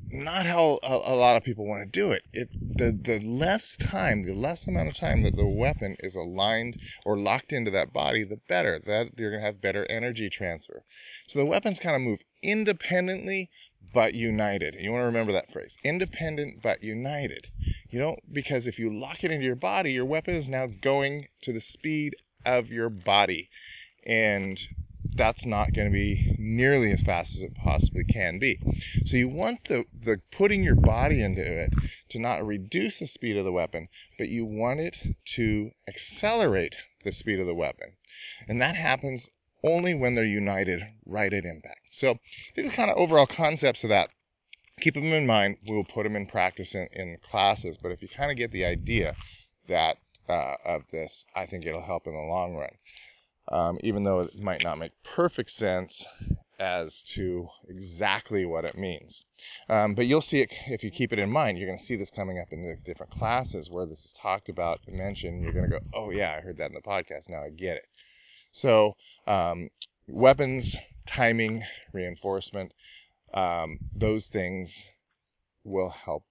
[0.10, 2.24] not how a, a, lot of people want to do it.
[2.32, 6.78] It the the less time, the less amount of time that the weapon is aligned
[7.06, 8.80] or locked into that body, the better.
[8.80, 10.84] That you're gonna have better energy transfer.
[11.28, 13.50] So the weapons kind of move independently
[13.94, 14.76] but united.
[14.80, 17.48] You want to remember that phrase: independent but united.
[17.90, 21.28] You know, because if you lock it into your body, your weapon is now going
[21.42, 22.16] to the speed
[22.46, 23.50] of your body,
[24.06, 24.60] and
[25.18, 28.60] that's not going to be nearly as fast as it possibly can be.
[29.06, 31.74] So you want the, the putting your body into it
[32.10, 34.98] to not reduce the speed of the weapon, but you want it
[35.36, 37.94] to accelerate the speed of the weapon.
[38.48, 39.28] And that happens
[39.64, 41.82] only when they're united right at impact.
[41.92, 42.20] So
[42.56, 44.10] these are kind of overall concepts of that.
[44.80, 45.58] Keep them in mind.
[45.68, 47.78] We'll put them in practice in, in classes.
[47.82, 49.16] But if you kind of get the idea
[49.68, 49.98] that
[50.30, 52.70] uh, of this, I think it'll help in the long run
[53.50, 56.06] um, even though it might not make perfect sense
[56.60, 59.26] as to exactly what it means.
[59.70, 61.58] Um, but you'll see it if you keep it in mind.
[61.58, 64.50] You're going to see this coming up in the different classes where this is talked
[64.50, 65.44] about and mentioned.
[65.44, 67.30] You're going to go, oh, yeah, I heard that in the podcast.
[67.30, 67.86] Now I get it.
[68.52, 68.96] So,
[69.28, 69.70] um,
[70.08, 72.74] weapons, timing, reinforcement,
[73.34, 74.86] um, those things
[75.64, 76.24] will help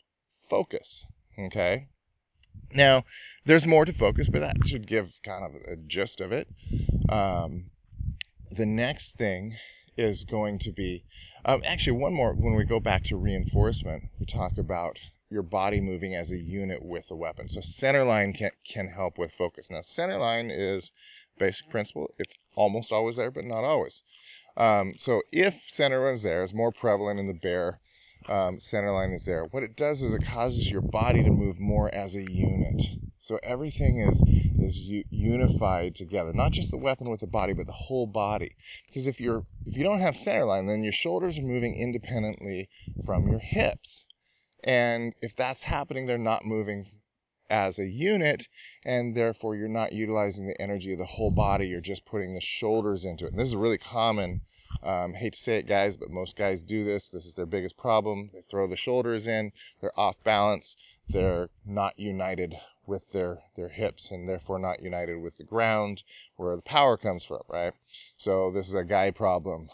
[0.49, 1.07] focus.
[1.39, 1.89] Okay.
[2.73, 3.05] Now,
[3.45, 6.49] there's more to focus, but that should give kind of a gist of it.
[7.09, 7.71] Um,
[8.51, 9.57] the next thing
[9.97, 11.05] is going to be
[11.45, 12.33] um, actually one more.
[12.35, 14.99] When we go back to reinforcement, we talk about
[15.31, 17.49] your body moving as a unit with the weapon.
[17.49, 19.71] So center line can can help with focus.
[19.71, 20.93] Now center line is
[21.39, 22.15] basic principle.
[22.19, 24.03] It's almost always there, but not always.
[24.57, 27.81] Um, so if center line is there, is more prevalent in the bear
[28.29, 29.45] um, center line is there.
[29.45, 32.83] What it does is it causes your body to move more as a unit.
[33.27, 34.23] So everything is
[34.61, 38.55] is u- unified together, not just the weapon with the body, but the whole body.
[38.87, 42.69] Because if you're if you don't have center line, then your shoulders are moving independently
[43.05, 44.05] from your hips,
[44.63, 46.87] and if that's happening, they're not moving
[47.51, 48.47] as a unit,
[48.85, 51.67] and therefore you're not utilizing the energy of the whole body.
[51.67, 53.33] You're just putting the shoulders into it.
[53.33, 54.43] And this is really common
[54.85, 57.09] um, hate to say it, guys, but most guys do this.
[57.09, 58.31] This is their biggest problem.
[58.33, 60.77] They throw the shoulders in, they're off balance,
[61.09, 62.55] they're not united
[62.87, 66.03] with their, their hips and therefore not united with the ground
[66.37, 67.73] where the power comes from, right?
[68.17, 69.69] So this is a guy problem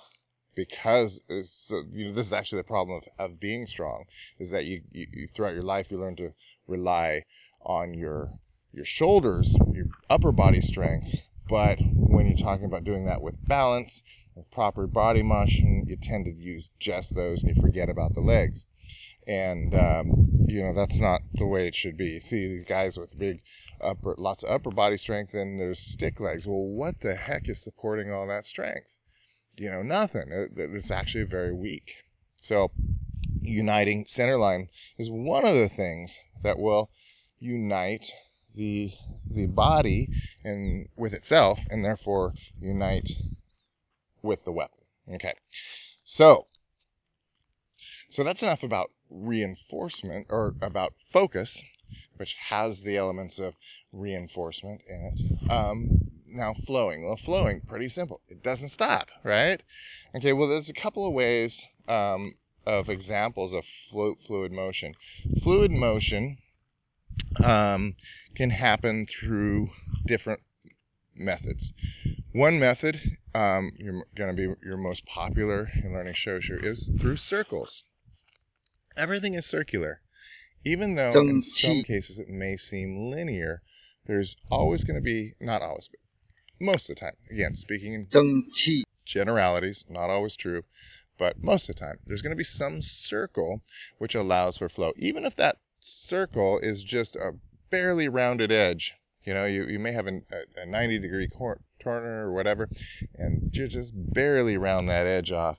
[0.54, 4.04] because uh, so, you know this is actually the problem of, of being strong
[4.38, 6.30] is that you, you, you throughout your life you learn to
[6.66, 7.24] rely
[7.64, 8.30] on your
[8.74, 11.08] your shoulders your upper body strength
[11.48, 14.02] but when you're talking about doing that with balance
[14.34, 18.20] with proper body motion, you tend to use just those and you forget about the
[18.20, 18.66] legs.
[19.26, 22.20] And, um, you know, that's not the way it should be.
[22.20, 23.42] See these guys with big
[23.80, 26.46] upper, lots of upper body strength and there's stick legs.
[26.46, 28.96] Well, what the heck is supporting all that strength?
[29.56, 30.48] You know, nothing.
[30.56, 31.92] It's actually very weak.
[32.40, 32.72] So,
[33.40, 36.90] uniting center line is one of the things that will
[37.38, 38.10] unite
[38.54, 38.92] the
[39.30, 40.08] the body
[40.44, 43.10] and with itself and therefore unite
[44.22, 44.78] with the weapon.
[45.14, 45.34] Okay.
[46.04, 46.46] So,
[48.10, 51.62] so that's enough about reinforcement or about focus,
[52.16, 53.54] which has the elements of
[53.92, 55.50] reinforcement in it.
[55.50, 57.04] Um, now flowing.
[57.04, 58.20] Well, flowing, pretty simple.
[58.28, 59.62] It doesn't stop, right?
[60.14, 62.34] Okay, well, there's a couple of ways um,
[62.66, 64.94] of examples of float fluid motion.
[65.42, 66.38] Fluid motion
[67.42, 67.96] um,
[68.34, 69.70] can happen through
[70.06, 70.40] different
[71.14, 71.72] methods.
[72.32, 77.16] One method, um, you're going to be your most popular in learning Shoshu, is through
[77.16, 77.84] circles.
[78.96, 80.00] Everything is circular.
[80.64, 83.62] Even though in some cases it may seem linear,
[84.06, 85.98] there's always going to be, not always, but
[86.60, 88.06] most of the time, again, speaking in
[89.04, 90.62] generalities, not always true,
[91.18, 93.62] but most of the time, there's going to be some circle
[93.98, 94.92] which allows for flow.
[94.96, 97.32] Even if that circle is just a
[97.70, 100.20] barely rounded edge, you know, you, you may have a,
[100.56, 101.28] a 90 degree
[101.82, 102.68] corner or whatever,
[103.14, 105.58] and you just barely round that edge off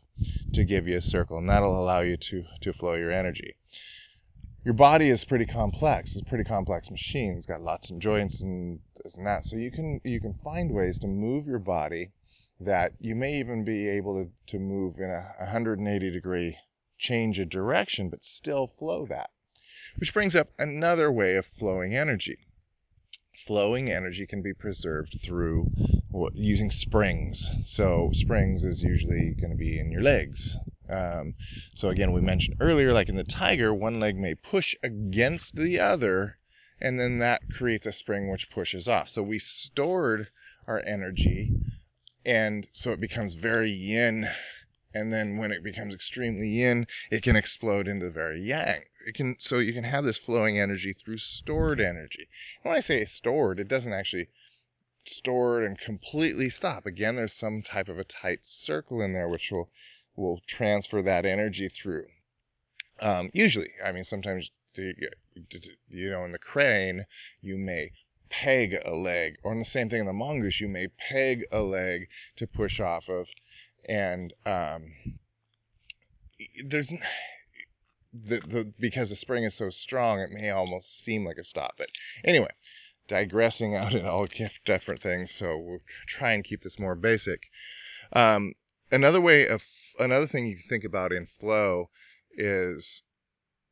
[0.53, 3.55] to give you a circle, and that'll allow you to, to flow your energy.
[4.63, 6.15] your body is pretty complex.
[6.15, 7.35] It's a pretty complex machine.
[7.37, 9.45] It's got lots of joints and this and that.
[9.45, 12.11] So you can you can find ways to move your body
[12.59, 16.57] that you may even be able to, to move in a 180 degree
[16.97, 19.29] change of direction, but still flow that.
[19.97, 22.37] Which brings up another way of flowing energy.
[23.45, 25.71] Flowing energy can be preserved through
[26.33, 27.49] using springs.
[27.65, 30.55] So springs is usually going to be in your legs.
[30.89, 31.35] Um,
[31.75, 35.79] so again, we mentioned earlier, like in the tiger, one leg may push against the
[35.79, 36.37] other,
[36.79, 39.09] and then that creates a spring which pushes off.
[39.09, 40.29] So we stored
[40.67, 41.53] our energy,
[42.25, 44.29] and so it becomes very yin.
[44.93, 48.83] And then when it becomes extremely yin, it can explode into very yang.
[49.07, 52.27] It can so you can have this flowing energy through stored energy.
[52.63, 54.27] And when I say stored, it doesn't actually
[55.05, 56.85] stored and completely stop.
[56.85, 59.69] Again, there's some type of a tight circle in there which will
[60.15, 62.05] will transfer that energy through.
[62.99, 67.05] Um, usually, I mean, sometimes you know, in the crane,
[67.41, 67.91] you may
[68.29, 71.61] peg a leg, or in the same thing in the mongoose, you may peg a
[71.61, 73.27] leg to push off of,
[73.85, 74.93] and um,
[76.65, 76.93] there's
[78.13, 81.73] the, the because the spring is so strong, it may almost seem like a stop.
[81.77, 81.89] But
[82.23, 82.51] anyway,
[83.13, 84.25] digressing out in all
[84.65, 87.43] different things, so we'll try and keep this more basic.
[88.11, 88.53] Um,
[88.91, 89.63] another way of
[89.99, 91.89] another thing you can think about in flow
[92.35, 93.03] is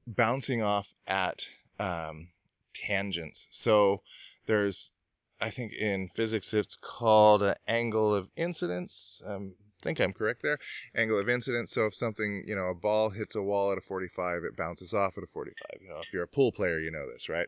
[0.06, 1.42] bouncing off at
[1.80, 2.28] um,
[2.76, 3.48] tangents.
[3.50, 4.04] So
[4.46, 4.92] there's,
[5.40, 9.24] I think in physics it's called an angle of incidence.
[9.26, 10.60] Um, I think I'm correct there.
[10.94, 11.72] Angle of incidence.
[11.72, 14.94] So if something, you know, a ball hits a wall at a 45, it bounces
[14.94, 15.82] off at a 45.
[15.82, 17.48] You know, if you're a pool player, you know this, right?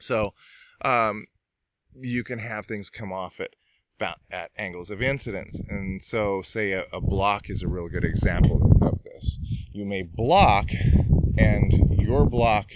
[0.00, 0.32] So
[0.82, 1.26] um,
[1.94, 3.50] you can have things come off at
[4.30, 5.60] at angles of incidence.
[5.68, 9.38] And so, say a, a, block is a real good example of this.
[9.72, 10.66] You may block,
[11.38, 12.66] and your block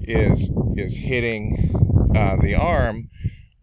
[0.00, 1.72] is is hitting
[2.16, 3.10] uh, the arm.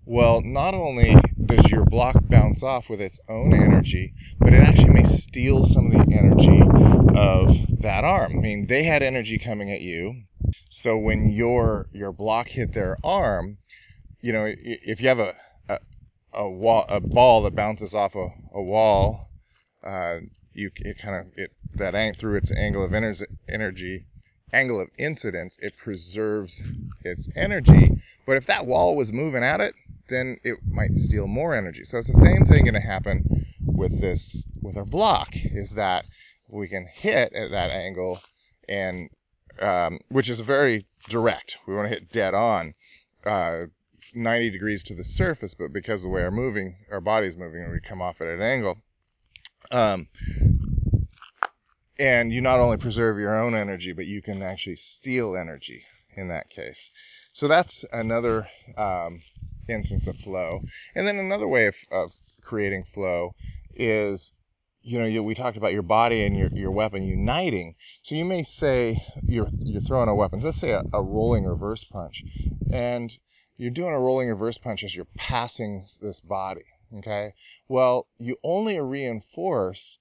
[0.06, 1.16] Well, not only
[1.46, 5.88] does your block bounce off with its own energy, but it actually may steal some
[5.88, 6.62] of the energy
[7.18, 8.34] of that arm.
[8.38, 10.24] I mean, they had energy coming at you.
[10.70, 13.58] So when your your block hit their arm,
[14.24, 15.36] you know, if you have a
[16.34, 19.30] a wall, a ball that bounces off a, a wall,
[19.84, 20.18] uh,
[20.54, 24.06] you it kind of it that ang- through its angle of ener- energy,
[24.52, 26.64] angle of incidence, it preserves
[27.04, 27.92] its energy.
[28.26, 29.76] But if that wall was moving at it,
[30.10, 31.84] then it might steal more energy.
[31.84, 35.30] So it's the same thing going to happen with this with our block.
[35.34, 36.06] Is that
[36.48, 38.22] we can hit at that angle,
[38.70, 39.10] and
[39.62, 41.58] um, which is very direct.
[41.68, 42.74] We want to hit dead on.
[43.26, 43.66] Uh,
[44.14, 47.70] 90 degrees to the surface, but because of the way our moving, our body's moving,
[47.72, 48.78] we come off at an angle.
[49.72, 50.08] Um,
[52.00, 55.84] and you not only preserve your own energy, but you can actually steal energy
[56.16, 56.90] in that case.
[57.34, 58.48] So that's another
[58.78, 59.22] um,
[59.68, 60.62] instance of flow.
[60.96, 63.36] And then another way of, of creating flow
[63.76, 64.34] is
[64.84, 67.76] you know, you, we talked about your body and your, your weapon uniting.
[68.04, 71.86] So you may say you're, you're throwing a weapon, let's say a, a rolling reverse
[71.86, 72.22] punch,
[72.70, 73.12] and
[73.58, 76.66] you're doing a rolling reverse punch as you're passing this body.
[76.98, 77.34] Okay.
[77.68, 79.98] Well, you only reinforce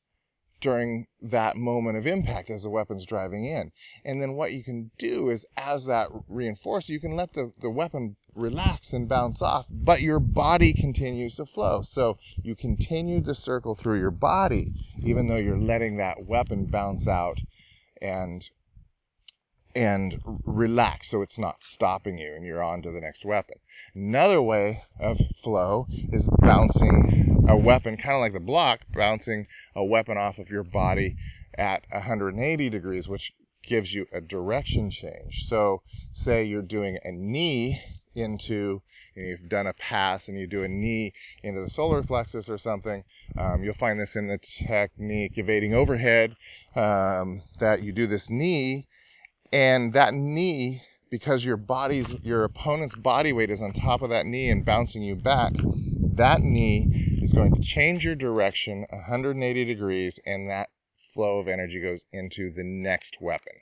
[0.61, 3.73] during that moment of impact as the weapon's driving in.
[4.05, 7.71] And then what you can do is as that reinforces, you can let the, the
[7.71, 11.83] weapon relax and bounce off, but your body continues to flow.
[11.83, 14.73] So you continue the circle through your body,
[15.03, 17.39] even though you're letting that weapon bounce out
[18.01, 18.49] and
[19.75, 23.57] and relax so it's not stopping you and you're on to the next weapon.
[23.95, 29.85] Another way of flow is bouncing a weapon, kind of like the block, bouncing a
[29.85, 31.17] weapon off of your body
[31.59, 35.45] at 180 degrees, which gives you a direction change.
[35.47, 37.81] So, say you're doing a knee
[38.15, 38.83] into,
[39.15, 41.13] you you've done a pass and you do a knee
[41.43, 43.05] into the solar plexus or something.
[43.37, 46.37] Um, you'll find this in the technique evading overhead
[46.75, 48.87] um, that you do this knee
[49.53, 54.27] and that knee, because your body's, your opponent's body weight is on top of that
[54.27, 55.59] knee and bouncing you back,
[56.17, 56.89] that knee
[57.21, 60.71] is going to change your direction 180 degrees, and that
[61.15, 63.53] flow of energy goes into the next weapon,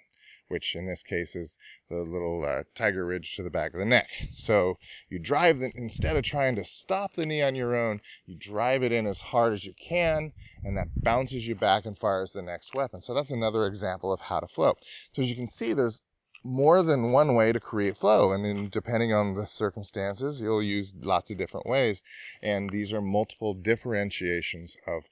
[0.50, 1.56] which in this case is
[1.88, 4.08] the little uh, tiger ridge to the back of the neck.
[4.34, 4.78] So
[5.08, 8.82] you drive the, instead of trying to stop the knee on your own, you drive
[8.82, 10.32] it in as hard as you can,
[10.64, 13.00] and that bounces you back and fires the next weapon.
[13.00, 14.74] So that's another example of how to flow.
[15.12, 16.02] So as you can see, there's
[16.42, 18.32] more than one way to create flow.
[18.32, 22.02] And depending on the circumstances, you'll use lots of different ways.
[22.42, 25.04] And these are multiple differentiations of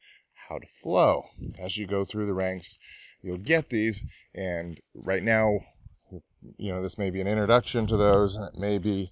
[0.48, 1.26] how to flow.
[1.58, 2.78] As you go through the ranks,
[3.20, 4.04] you'll get these.
[4.38, 5.58] And right now,
[6.58, 9.10] you know, this may be an introduction to those and it may be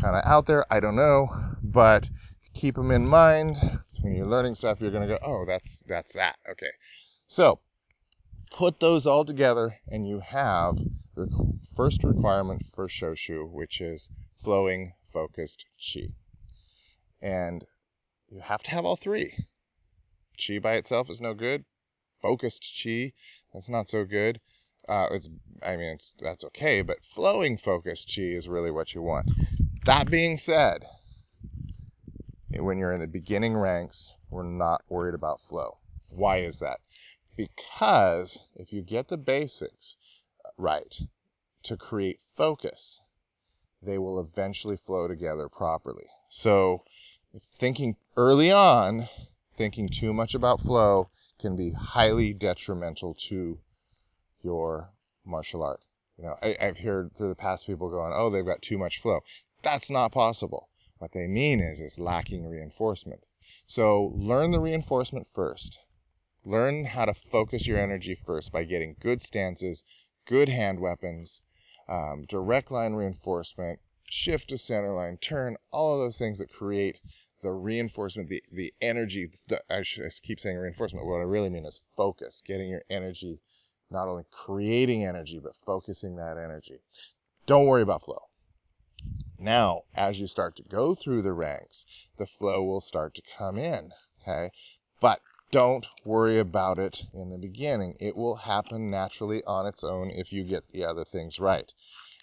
[0.00, 0.64] kind of out there.
[0.72, 1.26] I don't know,
[1.64, 2.08] but
[2.54, 3.56] keep them in mind
[4.02, 4.80] when you're learning stuff.
[4.80, 6.36] You're going to go, oh, that's, that's that.
[6.48, 6.70] Okay.
[7.26, 7.58] So
[8.52, 10.78] put those all together and you have
[11.16, 11.28] the
[11.74, 14.08] first requirement for Shoshu, which is
[14.44, 16.10] flowing focused chi.
[17.20, 17.64] And
[18.30, 19.44] you have to have all three.
[20.40, 21.64] Chi by itself is no good.
[22.22, 23.12] Focused chi,
[23.52, 24.40] that's not so good.
[24.88, 25.28] Uh, it's,
[25.62, 29.30] I mean, it's that's okay, but flowing focused chi is really what you want.
[29.84, 30.86] That being said,
[32.50, 35.76] when you're in the beginning ranks, we're not worried about flow.
[36.08, 36.80] Why is that?
[37.36, 39.96] Because if you get the basics
[40.56, 40.98] right
[41.64, 43.00] to create focus,
[43.82, 46.06] they will eventually flow together properly.
[46.30, 46.84] So,
[47.58, 49.08] thinking early on,
[49.56, 53.58] thinking too much about flow can be highly detrimental to
[54.42, 54.90] your
[55.24, 55.80] martial art.
[56.16, 59.00] You know, I, have heard through the past people going, "Oh, they've got too much
[59.00, 59.20] flow."
[59.62, 60.68] That's not possible.
[60.98, 63.22] What they mean is it's lacking reinforcement.
[63.66, 65.78] So learn the reinforcement first.
[66.44, 69.84] Learn how to focus your energy first by getting good stances,
[70.26, 71.42] good hand weapons,
[71.88, 77.00] um, direct line reinforcement, shift to center line, turn, all of those things that create
[77.42, 79.30] the reinforcement, the, the energy.
[79.46, 81.06] The, I, should, I keep saying reinforcement.
[81.06, 83.40] What I really mean is focus, getting your energy,
[83.90, 86.80] not only creating energy, but focusing that energy.
[87.46, 88.22] Don't worry about flow.
[89.38, 91.84] Now, as you start to go through the ranks,
[92.16, 93.92] the flow will start to come in.
[94.22, 94.50] Okay.
[95.00, 95.20] But
[95.50, 97.96] don't worry about it in the beginning.
[98.00, 101.72] It will happen naturally on its own if you get the other things right.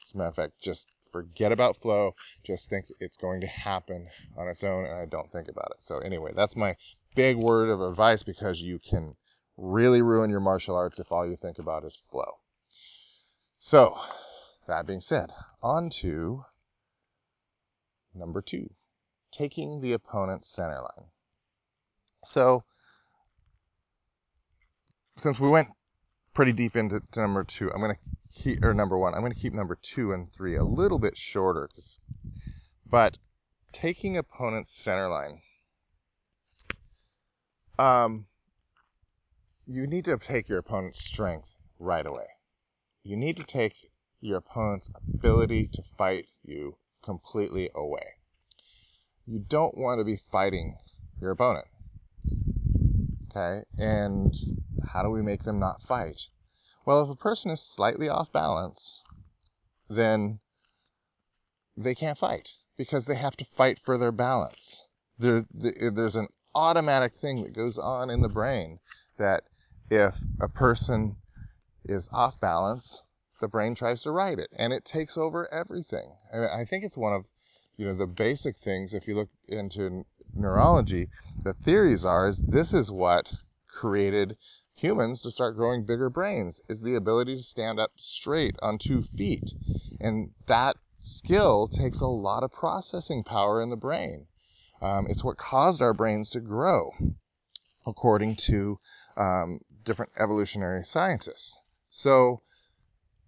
[0.05, 2.13] As a matter of fact, just forget about flow.
[2.43, 5.77] Just think it's going to happen on its own, and I don't think about it.
[5.79, 6.75] So, anyway, that's my
[7.15, 9.15] big word of advice because you can
[9.57, 12.39] really ruin your martial arts if all you think about is flow.
[13.59, 13.97] So,
[14.67, 15.31] that being said,
[15.61, 16.45] on to
[18.13, 18.69] number two
[19.31, 21.09] taking the opponent's center line.
[22.23, 22.63] So,
[25.17, 25.69] since we went
[26.33, 29.39] pretty deep into number two, I'm going to keep, or number one, I'm going to
[29.39, 31.69] keep number two and three a little bit shorter.
[32.85, 33.17] But
[33.71, 35.41] taking opponent's center line,
[37.77, 38.25] um,
[39.67, 42.27] you need to take your opponent's strength right away.
[43.03, 43.73] You need to take
[44.21, 48.15] your opponent's ability to fight you completely away.
[49.25, 50.77] You don't want to be fighting
[51.19, 51.65] your opponent.
[53.29, 53.65] Okay?
[53.77, 54.33] And
[54.91, 56.21] how do we make them not fight?
[56.85, 59.01] Well, if a person is slightly off balance,
[59.89, 60.39] then
[61.75, 64.83] they can't fight because they have to fight for their balance.
[65.17, 68.79] There, there's an automatic thing that goes on in the brain
[69.17, 69.43] that
[69.89, 71.17] if a person
[71.85, 73.03] is off balance,
[73.41, 76.15] the brain tries to write it and it takes over everything.
[76.31, 77.25] And I think it's one of,
[77.77, 78.93] you know, the basic things.
[78.93, 80.05] If you look into
[80.35, 81.09] neurology,
[81.43, 83.31] the theories are is this is what
[83.67, 84.37] created
[84.73, 89.03] humans to start growing bigger brains is the ability to stand up straight on two
[89.03, 89.53] feet.
[89.99, 94.27] And that skill takes a lot of processing power in the brain.
[94.81, 96.91] Um, it's what caused our brains to grow,
[97.85, 98.79] according to
[99.15, 101.59] um, different evolutionary scientists.
[101.89, 102.41] So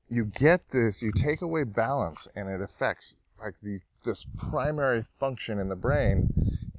[0.10, 5.60] you get this, you take away balance, and it affects like the this primary function
[5.60, 6.30] in the brain,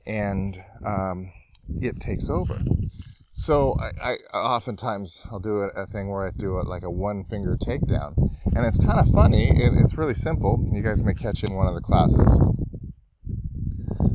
[0.06, 1.30] and um,
[1.80, 2.58] it takes over.
[3.34, 6.90] So I, I, oftentimes I'll do a, a, thing where I do it like a
[6.90, 8.14] one finger takedown,
[8.56, 9.50] and it's kind of funny.
[9.50, 10.68] It, it's really simple.
[10.72, 12.40] You guys may catch in one of the classes.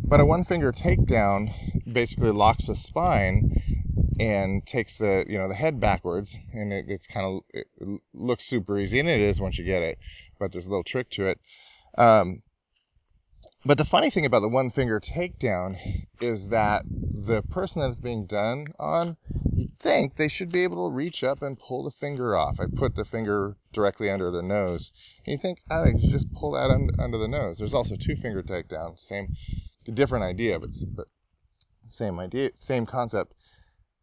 [0.06, 1.54] But a one finger takedown
[1.92, 3.83] basically locks the spine
[4.20, 7.68] and takes the you know the head backwards, and it, it's kind of it
[8.14, 9.98] looks super easy, and it is once you get it.
[10.40, 11.40] But there's a little trick to it.
[11.98, 12.42] Um,
[13.66, 15.78] but the funny thing about the one finger takedown
[16.20, 16.84] is that
[17.14, 19.16] the person that it's being done on,
[19.56, 22.60] you think they should be able to reach up and pull the finger off.
[22.60, 24.92] I put the finger directly under the nose.
[25.26, 27.58] And you think, I think you just pull that un- under the nose.
[27.60, 29.30] There's also two finger takedown, same,
[29.94, 31.08] different idea, but, but
[31.88, 33.34] same idea, same concept.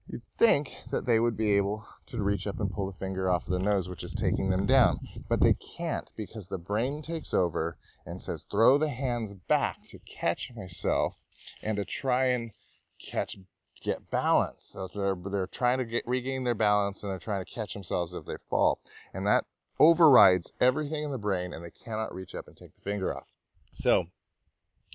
[0.06, 3.46] You'd think that they would be able to reach up and pull the finger off
[3.46, 4.98] of the nose, which is taking them down.
[5.28, 9.98] But they can't because the brain takes over and says, throw the hands back to
[10.00, 11.16] catch myself
[11.62, 12.50] and to try and
[12.98, 13.36] catch,
[13.82, 14.66] get balance.
[14.66, 18.12] So they're, they're trying to get, regain their balance and they're trying to catch themselves
[18.12, 18.80] if they fall.
[19.14, 19.44] And that
[19.78, 23.28] overrides everything in the brain and they cannot reach up and take the finger off.
[23.74, 24.06] So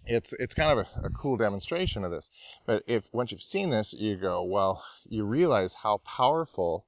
[0.08, 2.30] it's it's kind of a, a, cool demonstration of this.
[2.66, 6.86] But if once you've seen this, you go, well, you realize how powerful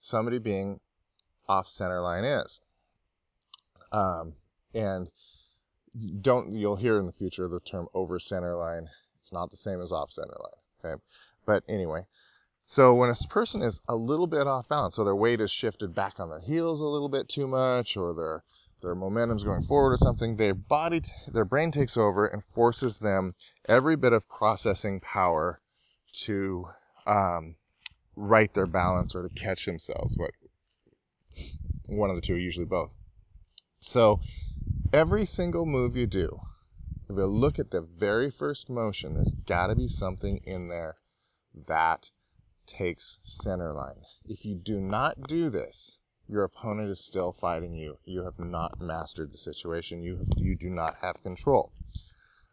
[0.00, 0.80] somebody being
[1.48, 2.60] off center line is.
[3.92, 4.34] Um,
[4.74, 5.08] and
[6.20, 8.88] don't you'll hear in the future the term over center line.
[9.20, 10.94] It's not the same as off center line.
[10.94, 11.02] Okay,
[11.46, 12.06] but anyway,
[12.66, 15.94] so when a person is a little bit off balance, so their weight is shifted
[15.94, 18.42] back on their heels a little bit too much, or their
[18.84, 23.34] their momentum's going forward or something, their body, their brain takes over and forces them
[23.68, 25.60] every bit of processing power
[26.12, 26.66] to
[27.06, 27.56] um,
[28.14, 30.16] right their balance or to catch themselves.
[30.16, 30.30] What
[31.86, 32.90] one of the two, usually both.
[33.80, 34.20] So
[34.92, 36.40] every single move you do,
[37.08, 40.96] if you look at the very first motion, there's got to be something in there
[41.66, 42.10] that
[42.66, 44.02] takes center line.
[44.24, 45.98] If you do not do this,
[46.28, 47.98] your opponent is still fighting you.
[48.04, 50.02] You have not mastered the situation.
[50.02, 51.72] You you do not have control.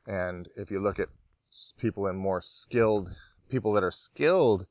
[0.06, 1.10] And if you look at
[1.78, 3.10] people in more skilled
[3.50, 4.68] people that are skilled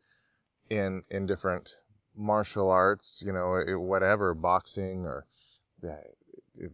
[0.69, 1.71] in in different
[2.17, 5.27] martial arts, you know, whatever, boxing or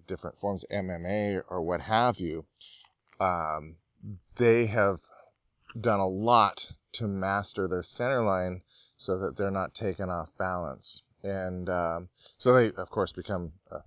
[0.07, 2.45] different forms MMA or what have you,
[3.21, 3.77] um,
[4.37, 5.01] they have
[5.79, 8.63] done a lot to master their center line
[8.97, 11.03] so that they're not taken off balance.
[11.27, 12.09] And um,
[12.39, 13.81] so they, of course, become a,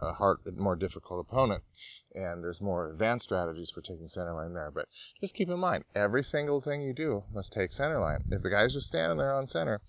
[0.00, 1.62] a hard, more difficult opponent.
[2.14, 4.70] And there's more advanced strategies for taking center line there.
[4.70, 4.88] But
[5.20, 8.20] just keep in mind, every single thing you do must take center line.
[8.30, 9.80] If the guy's just standing there on center,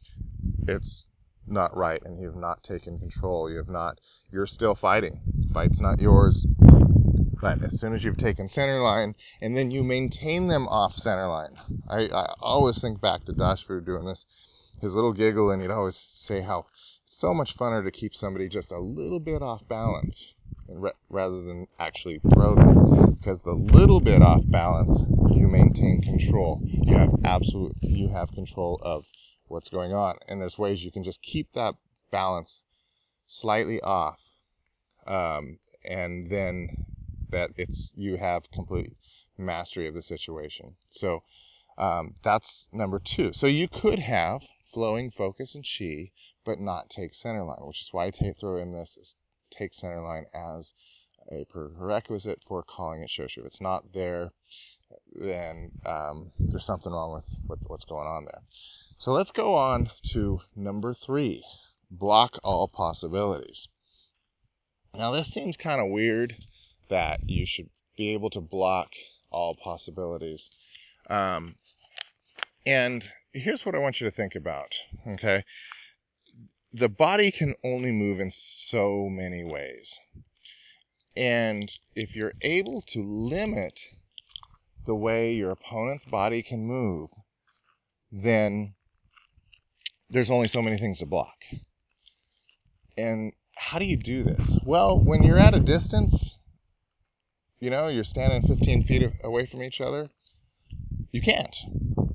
[0.67, 1.05] it's
[1.47, 3.49] not right and you've not taken control.
[3.49, 3.99] You have not,
[4.31, 5.21] you're still fighting.
[5.47, 6.45] The fight's not yours.
[7.41, 11.27] But as soon as you've taken center line and then you maintain them off center
[11.27, 11.55] line,
[11.89, 14.25] I, I always think back to Dashfu doing this,
[14.81, 16.65] his little giggle, and he'd always say how
[17.09, 20.35] so much funner to keep somebody just a little bit off balance
[20.67, 23.15] re- rather than actually throw them.
[23.15, 26.61] Because the little bit off balance, you maintain control.
[26.63, 29.05] You have absolute, you have control of
[29.47, 30.17] what's going on.
[30.27, 31.73] And there's ways you can just keep that
[32.11, 32.59] balance
[33.27, 34.19] slightly off.
[35.07, 36.85] Um, and then
[37.31, 38.95] that it's you have complete
[39.35, 40.75] mastery of the situation.
[40.91, 41.23] So
[41.75, 43.33] um, that's number two.
[43.33, 44.41] So you could have
[44.71, 46.11] flowing focus and chi,
[46.49, 49.15] but not take center line, which is why I throw in this
[49.51, 50.73] take center line as
[51.31, 53.37] a prerequisite for calling it shoshu.
[53.37, 54.31] If it's not there,
[55.13, 58.41] then um, there's something wrong with what, what's going on there.
[58.97, 61.43] So let's go on to number three
[61.91, 63.67] block all possibilities.
[64.95, 66.35] Now, this seems kind of weird
[66.89, 68.89] that you should be able to block
[69.29, 70.49] all possibilities.
[71.11, 71.57] Um,
[72.65, 74.73] and here's what I want you to think about,
[75.07, 75.43] okay?
[76.73, 79.99] The body can only move in so many ways.
[81.15, 83.81] And if you're able to limit
[84.85, 87.09] the way your opponent's body can move,
[88.11, 88.75] then
[90.09, 91.43] there's only so many things to block.
[92.97, 94.57] And how do you do this?
[94.65, 96.37] Well, when you're at a distance,
[97.59, 100.09] you know, you're standing 15 feet away from each other,
[101.11, 101.55] you can't.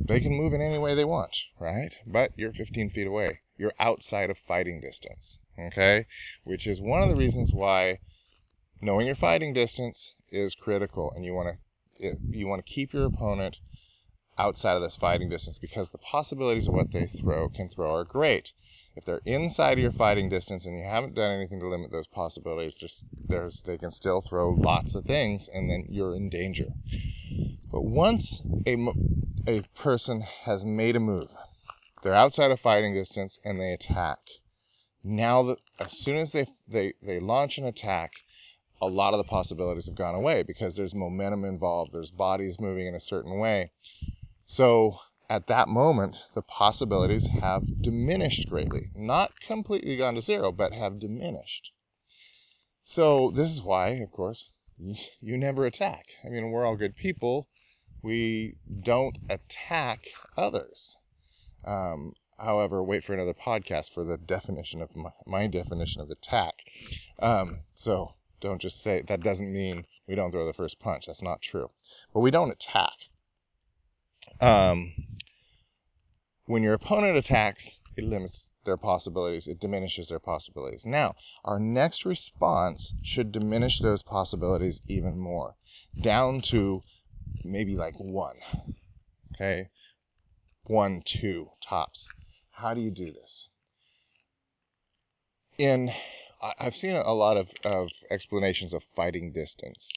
[0.07, 1.93] They can move in any way they want, right?
[2.07, 3.41] But you're 15 feet away.
[3.57, 6.07] You're outside of fighting distance, okay?
[6.45, 8.01] Which is one of the reasons why
[8.83, 11.57] knowing your fighting distance is critical, and you want
[11.99, 13.57] to eh, you want to keep your opponent
[14.37, 18.05] outside of this fighting distance because the possibilities of what they throw can throw are
[18.05, 18.53] great.
[18.97, 22.07] If they're inside of your fighting distance and you haven't done anything to limit those
[22.09, 22.77] possibilities,
[23.29, 26.69] there's, they can still throw lots of things and then you're in danger.
[27.75, 28.77] But once a,
[29.49, 31.35] a person has made a move,
[32.05, 34.20] they're outside of fighting distance and they attack.
[35.03, 38.12] Now, that as soon as they, they, they launch an attack,
[38.81, 42.87] a lot of the possibilities have gone away because there's momentum involved, there's bodies moving
[42.87, 43.72] in a certain way.
[44.47, 44.99] So
[45.29, 48.91] at that moment, the possibilities have diminished greatly.
[48.95, 51.72] Not completely gone to zero, but have diminished.
[52.85, 56.05] So, this is why, of course, you never attack.
[56.25, 57.49] I mean, we're all good people.
[58.05, 60.01] We don't attack
[60.37, 60.99] others.
[61.65, 66.53] Um, however, wait for another podcast for the definition of my, my definition of attack.
[67.19, 71.07] Um, so, don't just say that doesn't mean we don't throw the first punch.
[71.07, 71.71] That's not true.
[72.13, 72.93] But we don't attack.
[74.39, 74.93] Um,
[76.45, 80.85] when your opponent attacks, it limits their possibilities, it diminishes their possibilities.
[80.85, 85.57] Now, our next response should diminish those possibilities even more,
[86.03, 86.83] down to
[87.45, 88.37] maybe like one.
[89.35, 89.68] Okay?
[90.64, 92.09] One, two tops.
[92.51, 93.49] How do you do this?
[95.59, 95.93] In
[96.59, 99.89] I've seen a lot of, of explanations of fighting distance.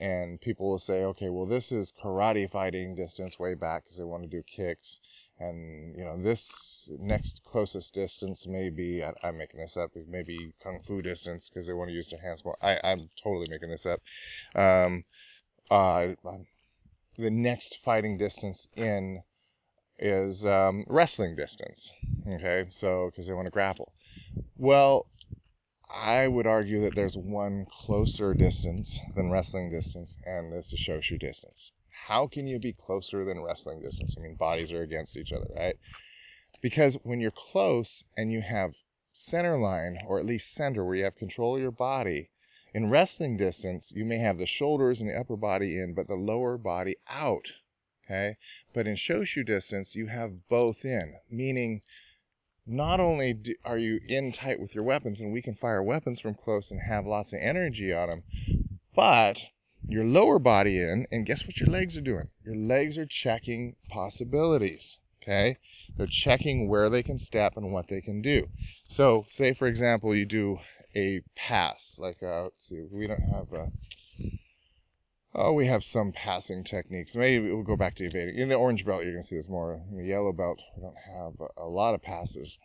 [0.00, 4.04] And people will say, okay, well, this is karate fighting distance way back because they
[4.04, 4.98] want to do kicks
[5.40, 10.54] and you know this next closest distance may be I, am making this up maybe
[10.62, 13.70] kung fu distance because they want to use their hands more I, i'm totally making
[13.70, 14.00] this up
[14.54, 15.04] um,
[15.70, 16.08] uh,
[17.18, 19.22] the next fighting distance in
[19.98, 21.92] is um, wrestling distance
[22.28, 23.92] okay so because they want to grapple
[24.56, 25.06] well
[25.96, 31.20] I would argue that there's one closer distance than wrestling distance, and this is Shoshu
[31.20, 31.70] distance.
[31.90, 34.16] How can you be closer than wrestling distance?
[34.16, 35.78] I mean, bodies are against each other, right?
[36.60, 38.74] Because when you're close and you have
[39.12, 42.30] center line, or at least center, where you have control of your body,
[42.74, 46.16] in wrestling distance, you may have the shoulders and the upper body in, but the
[46.16, 47.52] lower body out.
[48.04, 48.36] Okay?
[48.74, 51.82] But in Shoshu distance, you have both in, meaning
[52.66, 56.34] not only are you in tight with your weapons and we can fire weapons from
[56.34, 58.22] close and have lots of energy on them,
[58.94, 59.38] but
[59.86, 62.28] your lower body in, and guess what your legs are doing?
[62.42, 64.98] Your legs are checking possibilities.
[65.22, 65.58] Okay?
[65.96, 68.48] They're checking where they can step and what they can do.
[68.88, 70.58] So, say for example, you do
[70.94, 73.70] a pass, like uh, let's see, we don't have a.
[75.36, 77.16] Oh, we have some passing techniques.
[77.16, 78.38] Maybe we'll go back to evading.
[78.38, 79.82] In the orange belt, you're going to see this more.
[79.90, 82.56] In the yellow belt, we don't have a lot of passes.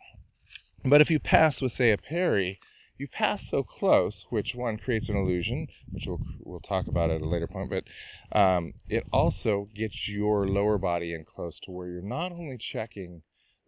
[0.84, 2.60] But if you pass with, say, a parry,
[2.96, 7.22] you pass so close, which one creates an illusion, which we'll, we'll talk about at
[7.22, 7.84] a later point, but
[8.38, 13.22] um, it also gets your lower body in close to where you're not only checking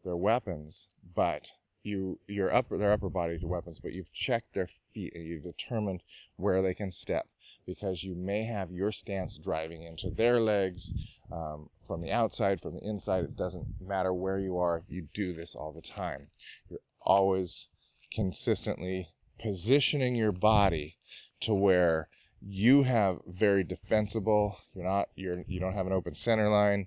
[0.04, 1.42] their weapons, but
[1.82, 5.42] you your upper their upper body to weapons, but you've checked their feet and you've
[5.42, 6.02] determined
[6.36, 7.26] where they can step
[7.66, 10.92] because you may have your stance driving into their legs
[11.30, 13.24] um, from the outside, from the inside.
[13.24, 16.28] It doesn't matter where you are, you do this all the time.
[16.68, 17.68] You're always
[18.12, 19.08] consistently
[19.40, 20.96] positioning your body
[21.40, 22.08] to where
[22.44, 26.86] you have very defensible you're not you're you don't have an open center line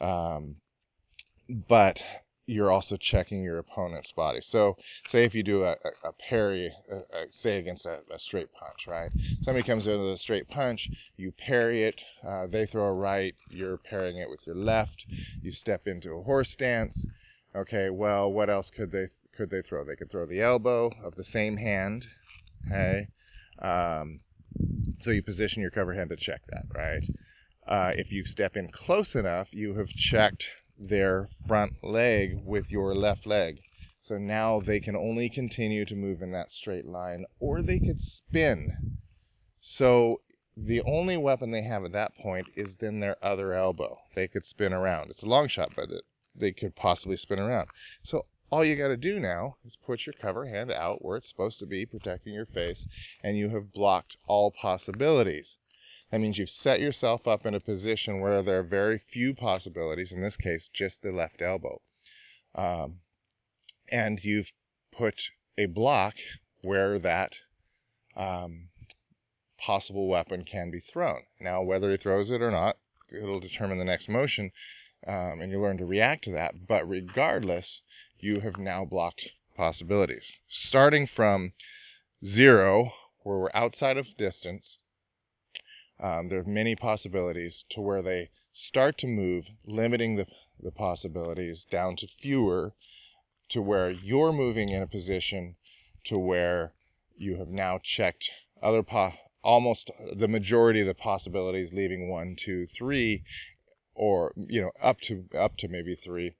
[0.00, 0.56] um,
[1.68, 2.02] but
[2.50, 4.40] you're also checking your opponent's body.
[4.42, 4.76] So,
[5.06, 8.88] say if you do a, a, a parry, a, a, say against a, straight punch,
[8.88, 9.10] right?
[9.42, 13.34] Somebody comes in with a straight punch, you parry it, uh, they throw a right,
[13.50, 15.06] you're parrying it with your left,
[15.42, 17.06] you step into a horse stance.
[17.54, 19.84] Okay, well, what else could they could they throw?
[19.84, 22.06] They could throw the elbow of the same hand.
[22.66, 23.06] Okay,
[23.60, 24.20] um,
[25.00, 27.04] so you position your cover hand to check that, right?
[27.66, 30.46] Uh, if you step in close enough, you have checked
[30.80, 33.60] their front leg with your left leg.
[34.00, 38.00] So now they can only continue to move in that straight line, or they could
[38.00, 38.94] spin.
[39.60, 40.22] So
[40.56, 43.98] the only weapon they have at that point is then their other elbow.
[44.14, 45.10] They could spin around.
[45.10, 45.90] It's a long shot, but
[46.34, 47.68] they could possibly spin around.
[48.02, 51.28] So all you got to do now is put your cover hand out where it's
[51.28, 52.86] supposed to be, protecting your face,
[53.22, 55.56] and you have blocked all possibilities.
[56.10, 60.10] That means you've set yourself up in a position where there are very few possibilities,
[60.10, 61.80] in this case, just the left elbow.
[62.54, 63.00] Um,
[63.88, 64.52] and you've
[64.90, 66.14] put a block
[66.62, 67.36] where that
[68.16, 68.70] um,
[69.56, 71.22] possible weapon can be thrown.
[71.40, 72.76] Now, whether he throws it or not,
[73.08, 74.50] it'll determine the next motion,
[75.06, 76.66] um, and you learn to react to that.
[76.66, 77.82] But regardless,
[78.18, 80.40] you have now blocked possibilities.
[80.48, 81.52] Starting from
[82.24, 82.92] zero,
[83.22, 84.78] where we're outside of distance,
[86.02, 90.26] um, there are many possibilities to where they start to move, limiting the,
[90.62, 92.72] the possibilities down to fewer,
[93.48, 95.56] to where you're moving in a position
[96.04, 96.72] to where
[97.16, 98.30] you have now checked
[98.62, 103.22] other po- almost the majority of the possibilities, leaving one, two, three,
[103.94, 106.34] or you know up to up to maybe three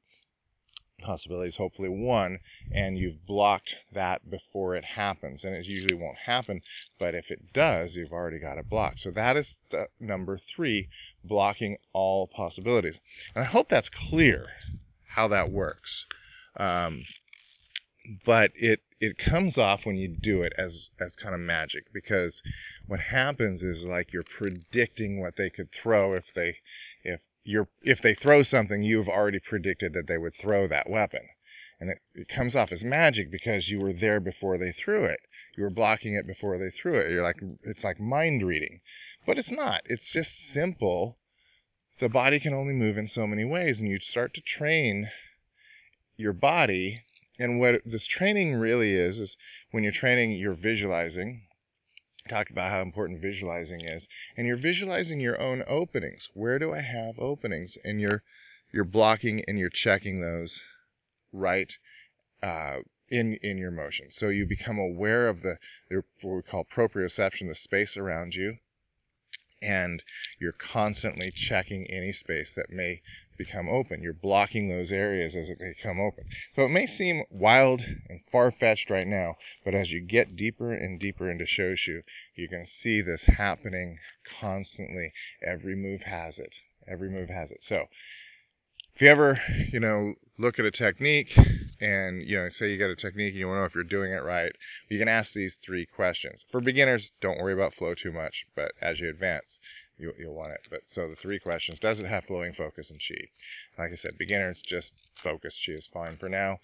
[1.01, 2.39] possibilities, hopefully one,
[2.73, 5.45] and you've blocked that before it happens.
[5.45, 6.63] And it usually won't happen,
[6.99, 9.01] but if it does, you've already got it blocked.
[9.01, 10.89] So that is the number three,
[11.25, 13.01] blocking all possibilities.
[13.35, 14.47] And I hope that's clear
[15.07, 16.07] how that works.
[16.57, 17.05] Um,
[18.25, 22.43] but it it comes off when you do it as as kind of magic because
[22.87, 26.57] what happens is like you're predicting what they could throw if they
[27.45, 31.29] you're if they throw something, you've already predicted that they would throw that weapon.
[31.81, 35.21] And it, it comes off as magic because you were there before they threw it.
[35.57, 37.11] You were blocking it before they threw it.
[37.11, 38.81] You're like it's like mind reading.
[39.27, 39.83] But it's not.
[39.87, 41.19] It's just simple.
[41.99, 45.11] The body can only move in so many ways, and you start to train
[46.17, 47.03] your body.
[47.39, 49.37] And what this training really is is
[49.71, 51.47] when you're training, you're visualizing
[52.29, 54.07] talked about how important visualizing is
[54.37, 56.29] and you're visualizing your own openings.
[56.35, 57.79] Where do i have openings?
[57.85, 58.23] And you're
[58.73, 60.63] you're blocking and you're checking those
[61.33, 61.73] right
[62.43, 64.11] uh, in in your motion.
[64.11, 65.59] So you become aware of the
[66.23, 68.59] what we call proprioception the space around you
[69.63, 70.03] and
[70.39, 73.01] you're constantly checking any space that may
[73.37, 74.03] become open.
[74.03, 76.25] You're blocking those areas as it may come open.
[76.55, 80.73] So it may seem wild and far fetched right now, but as you get deeper
[80.73, 82.03] and deeper into Shoshu,
[82.35, 83.99] you're going to see this happening
[84.41, 85.13] constantly.
[85.43, 86.57] Every move has it.
[86.87, 87.63] Every move has it.
[87.63, 87.87] So
[89.01, 89.41] if you ever,
[89.73, 91.35] you know, look at a technique
[91.81, 93.83] and, you know, say you got a technique and you want to know if you're
[93.83, 94.53] doing it right,
[94.91, 96.45] you can ask these three questions.
[96.51, 99.59] For beginners, don't worry about flow too much, but as you advance,
[99.97, 100.69] you, will want it.
[100.71, 103.29] But so the three questions: Does it have flowing focus and chi?
[103.79, 106.59] Like I said, beginners just focus chi is fine for now.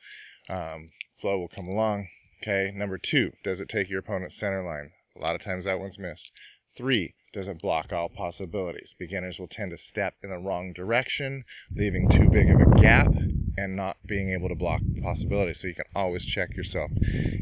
[0.50, 2.08] Um, flow will come along.
[2.42, 2.70] Okay.
[2.74, 4.92] Number two: Does it take your opponent's center line?
[5.16, 6.30] A lot of times that one's missed.
[6.76, 8.94] Three: doesn't block all possibilities?
[8.98, 11.44] Beginners will tend to step in the wrong direction,
[11.74, 13.08] leaving too big of a gap
[13.56, 15.60] and not being able to block possibilities.
[15.60, 16.90] So you can always check yourself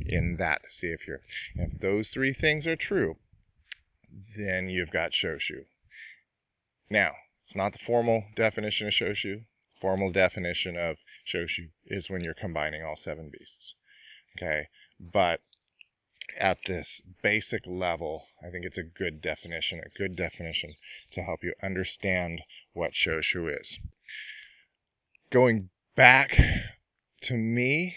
[0.07, 1.23] in that to see if you're.
[1.57, 3.17] If those three things are true,
[4.37, 5.65] then you've got Shoshu.
[6.89, 7.13] Now,
[7.43, 9.47] it's not the formal definition of Shoshu.
[9.81, 13.75] Formal definition of Shoshu is when you're combining all seven beasts.
[14.39, 14.69] Okay,
[15.01, 15.41] but
[16.39, 20.75] at this basic level, I think it's a good definition, a good definition
[21.13, 23.79] to help you understand what Shoshu is.
[25.31, 26.39] Going back
[27.23, 27.97] to me,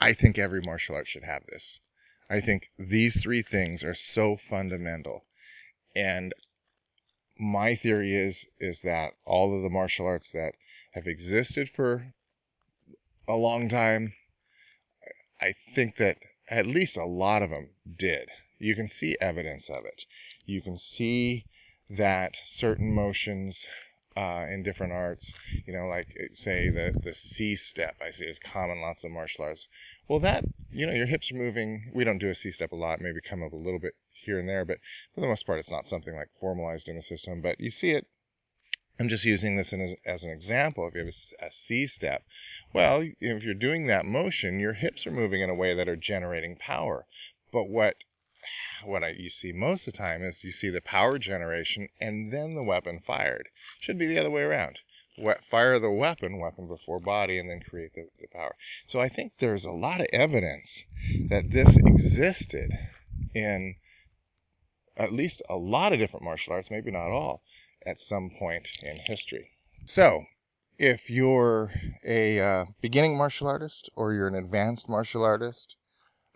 [0.00, 1.80] I think every martial art should have this.
[2.28, 5.26] I think these three things are so fundamental.
[5.96, 6.32] And
[7.40, 10.54] my theory is is that all of the martial arts that
[10.92, 12.12] have existed for
[13.26, 14.12] a long time
[15.40, 16.18] i think that
[16.50, 18.28] at least a lot of them did
[18.58, 20.04] you can see evidence of it
[20.44, 21.46] you can see
[21.88, 23.66] that certain motions
[24.16, 25.32] uh, in different arts
[25.66, 29.44] you know like say the the c step i see is common lots of martial
[29.44, 29.68] arts
[30.08, 32.76] well that you know your hips are moving we don't do a c step a
[32.76, 33.94] lot maybe come up a little bit
[34.24, 34.78] here and there, but
[35.14, 37.40] for the most part, it's not something like formalized in the system.
[37.40, 38.06] But you see it.
[39.00, 40.86] I'm just using this as, as an example.
[40.86, 42.22] If you have a, a C step,
[42.74, 45.96] well, if you're doing that motion, your hips are moving in a way that are
[45.96, 47.06] generating power.
[47.50, 47.96] But what
[48.84, 52.30] what I, you see most of the time is you see the power generation and
[52.30, 53.48] then the weapon fired.
[53.80, 54.80] Should be the other way around.
[55.50, 58.54] fire the weapon, weapon before body, and then create the, the power.
[58.86, 60.84] So I think there's a lot of evidence
[61.30, 62.70] that this existed
[63.34, 63.76] in
[64.94, 67.42] at least a lot of different martial arts, maybe not all,
[67.86, 69.50] at some point in history.
[69.84, 70.26] So,
[70.78, 71.72] if you're
[72.04, 75.76] a uh, beginning martial artist or you're an advanced martial artist,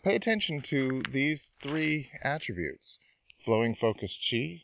[0.03, 2.99] pay attention to these three attributes
[3.45, 4.63] flowing focused chi,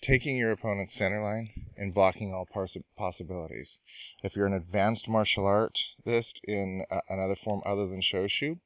[0.00, 2.46] taking your opponent's center line, and blocking all
[2.96, 3.78] possibilities.
[4.22, 8.60] If you're an advanced martial artist in uh, another form other than Shoshu,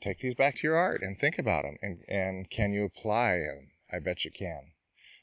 [0.00, 1.76] take these back to your art and think about them.
[1.82, 3.70] And, and can you apply them?
[3.92, 4.72] I bet you can.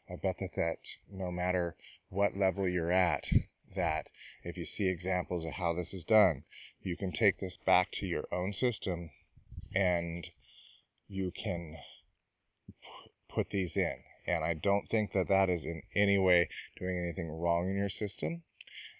[0.10, 1.76] I bet that, that no matter
[2.10, 3.30] what level you're at,
[3.76, 4.10] that
[4.44, 6.46] if you see examples of how this is done,
[6.82, 9.12] you can take this back to your own system
[9.76, 10.30] and
[11.08, 11.78] you can
[13.28, 14.04] put these in.
[14.26, 17.90] And I don't think that that is in any way doing anything wrong in your
[17.90, 18.44] system.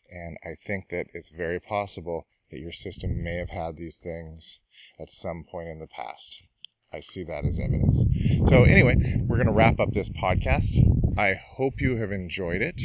[0.10, 4.60] And I think that it's very possible that your system may have had these things
[5.00, 6.42] at some point in the past.
[6.94, 8.04] I see that as evidence.
[8.50, 8.96] So, anyway,
[9.28, 10.78] we're going to wrap up this podcast.
[11.18, 12.82] I hope you have enjoyed it.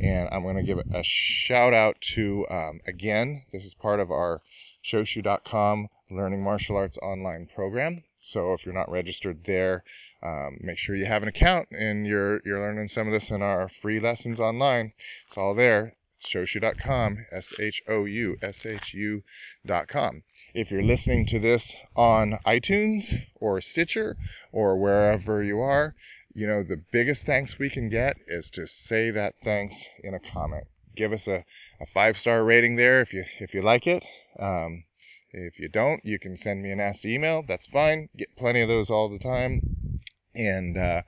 [0.00, 4.10] And I'm going to give a shout out to, um, again, this is part of
[4.10, 4.40] our
[4.84, 8.04] Shoushu.com Learning Martial Arts online program.
[8.20, 9.82] So, if you're not registered there,
[10.22, 13.42] um, make sure you have an account and you're, you're learning some of this in
[13.42, 14.92] our free lessons online.
[15.26, 20.22] It's all there shoushu.com, S H O U S H U.com.
[20.54, 24.16] If you're listening to this on iTunes or Stitcher
[24.52, 25.94] or wherever you are,
[26.34, 30.20] you know, the biggest thanks we can get is to say that thanks in a
[30.20, 30.66] comment.
[30.94, 31.44] Give us a,
[31.80, 34.04] a five star rating there if you if you like it.
[34.38, 34.84] Um,
[35.32, 37.44] if you don't, you can send me a nasty email.
[37.46, 38.08] That's fine.
[38.16, 40.00] Get plenty of those all the time,
[40.34, 41.02] and uh,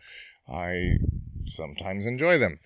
[0.48, 0.98] I
[1.44, 2.58] sometimes enjoy them.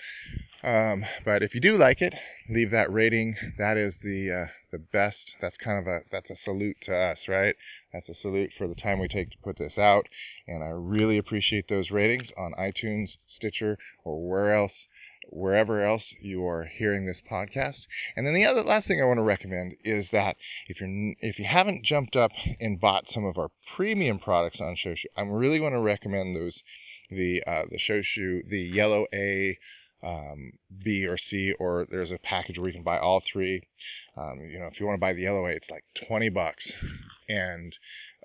[0.62, 2.14] Um, but if you do like it,
[2.49, 3.37] leave that rating.
[3.57, 5.37] That is the uh, the best.
[5.41, 7.55] That's kind of a that's a salute to us, right?
[7.93, 10.09] That's a salute for the time we take to put this out,
[10.49, 14.89] and I really appreciate those ratings on iTunes, Stitcher, or where else,
[15.29, 17.87] wherever else you are hearing this podcast.
[18.16, 20.37] And then the other last thing I want to recommend is that
[20.68, 24.74] if you're if you haven't jumped up and bought some of our premium products on
[24.74, 26.62] Shoshu, I'm really going to recommend those
[27.11, 29.59] the uh, the Shoshu, the Yellow A
[30.02, 30.52] um,
[30.84, 33.62] B or C, or there's a package where you can buy all three.
[34.16, 36.72] Um, you know, if you want to buy the yellow A, it's like 20 bucks.
[37.28, 37.74] And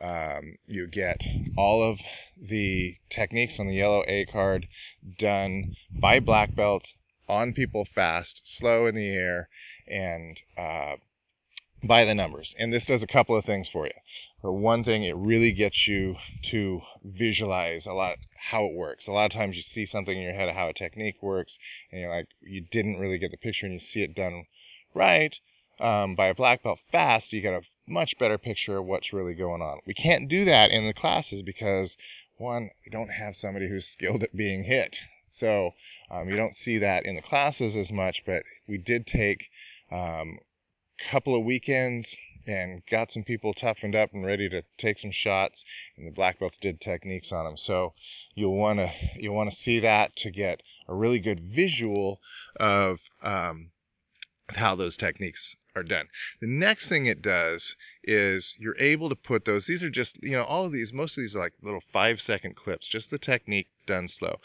[0.02, 1.22] Um, you get
[1.56, 2.00] all of
[2.36, 4.68] the techniques on the yellow A card
[5.20, 6.96] done by black belts
[7.30, 9.48] on people fast, slow in the air,
[9.88, 10.96] and uh,
[11.84, 12.56] by the numbers.
[12.58, 13.94] And this does a couple of things for you.
[14.42, 16.16] For one thing, it really gets you
[16.46, 18.18] to visualize a lot
[18.50, 19.08] how it works.
[19.08, 21.58] A lot of times you see something in your head of how a technique works,
[21.92, 24.46] and you're like, you didn't really get the picture, and you see it done
[24.94, 25.40] right
[25.82, 29.34] um, by a black belt fast, you get a much better picture of what's really
[29.34, 29.80] going on.
[29.86, 31.98] We can't do that in the classes because
[32.38, 35.00] one, we don't have somebody who's skilled at being hit.
[35.30, 35.72] So
[36.10, 39.46] um, you don't see that in the classes as much, but we did take
[39.92, 40.38] um,
[41.10, 42.16] couple of weekends
[42.48, 45.64] and got some people toughened up and ready to take some shots
[45.98, 47.94] and the black belts did techniques on them so
[48.36, 52.20] you'll want to you'll want to see that to get a really good visual
[52.60, 53.72] of um,
[54.50, 56.08] how those techniques are done.
[56.42, 60.32] The next thing it does is you're able to put those these are just you
[60.32, 63.18] know all of these most of these are like little five second clips just the
[63.18, 64.40] technique done slow.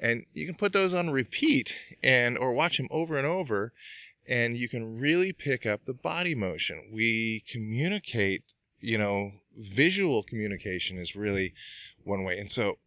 [0.00, 1.74] And you can put those on repeat
[2.04, 3.72] and or watch them over and over
[4.28, 6.90] and you can really pick up the body motion.
[6.92, 8.44] We communicate,
[8.80, 11.54] you know, visual communication is really
[12.04, 12.38] one way.
[12.38, 12.78] And so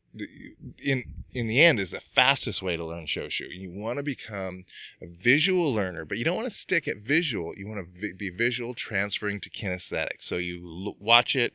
[0.83, 3.47] in in the end is the fastest way to learn Shoushu.
[3.49, 4.65] You want to become
[5.01, 7.53] a visual learner, but you don't want to stick at visual.
[7.57, 10.21] You want to be visual transferring to kinesthetic.
[10.21, 11.53] So you watch it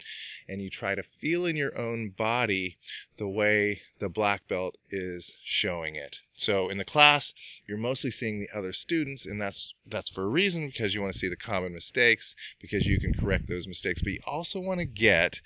[0.48, 2.78] and you try to feel in your own body
[3.18, 6.16] the way the black belt is showing it.
[6.38, 7.32] So in the class,
[7.66, 11.12] you're mostly seeing the other students, and that's that's for a reason because you want
[11.14, 14.02] to see the common mistakes because you can correct those mistakes.
[14.02, 15.40] But you also want to get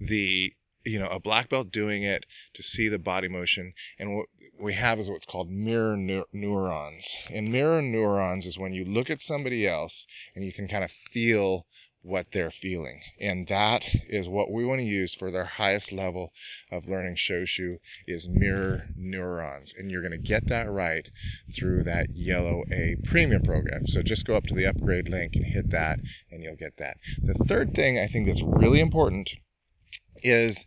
[0.00, 0.54] the
[0.84, 4.26] you know a black belt doing it to see the body motion and what
[4.58, 9.22] we have is what's called mirror neurons and mirror neurons is when you look at
[9.22, 11.66] somebody else and you can kind of feel
[12.02, 13.00] what they're feeling.
[13.20, 16.32] And that is what we want to use for their highest level
[16.70, 19.72] of learning Shoushu is mirror neurons.
[19.76, 21.08] And you're going to get that right
[21.54, 23.86] through that yellow A premium program.
[23.86, 26.00] So just go up to the upgrade link and hit that
[26.30, 26.96] and you'll get that.
[27.22, 29.30] The third thing I think that's really important
[30.24, 30.64] is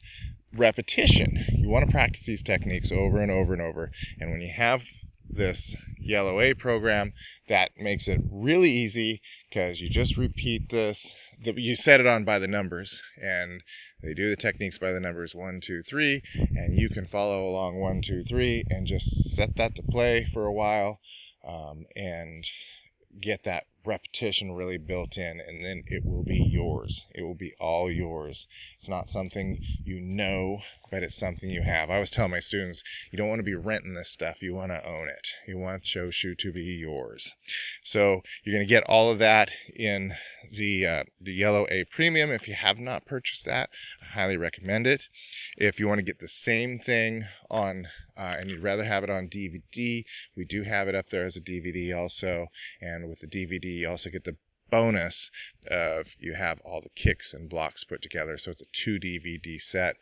[0.53, 1.45] repetition.
[1.51, 3.91] You want to practice these techniques over and over and over.
[4.19, 4.83] And when you have
[5.29, 7.11] this yellow A program,
[7.49, 11.11] that makes it really easy because you just repeat this
[11.41, 13.63] you set it on by the numbers and
[14.01, 16.21] they do the techniques by the numbers one two three
[16.55, 20.45] and you can follow along one two three and just set that to play for
[20.45, 20.99] a while
[21.47, 22.45] um, and
[23.21, 27.05] get that repetition really built in and then it will be yours.
[27.13, 28.47] It will be all yours.
[28.79, 30.59] It's not something you know
[30.91, 31.89] but it's something you have.
[31.89, 34.71] I always tell my students you don't want to be renting this stuff you want
[34.71, 35.29] to own it.
[35.47, 37.33] You want Shoushu to be yours.
[37.83, 40.15] So you're going to get all of that in
[40.51, 43.69] the uh, the yellow a premium if you have not purchased that.
[44.01, 45.03] I highly recommend it.
[45.57, 49.09] If you want to get the same thing on uh, and you'd rather have it
[49.09, 50.05] on dvd
[50.35, 52.47] we do have it up there as a dvd also.
[52.79, 54.37] And with the dvd you also get the
[54.71, 55.29] bonus
[55.67, 58.37] of you have all the kicks and blocks put together.
[58.37, 59.95] So it's a two DVD set.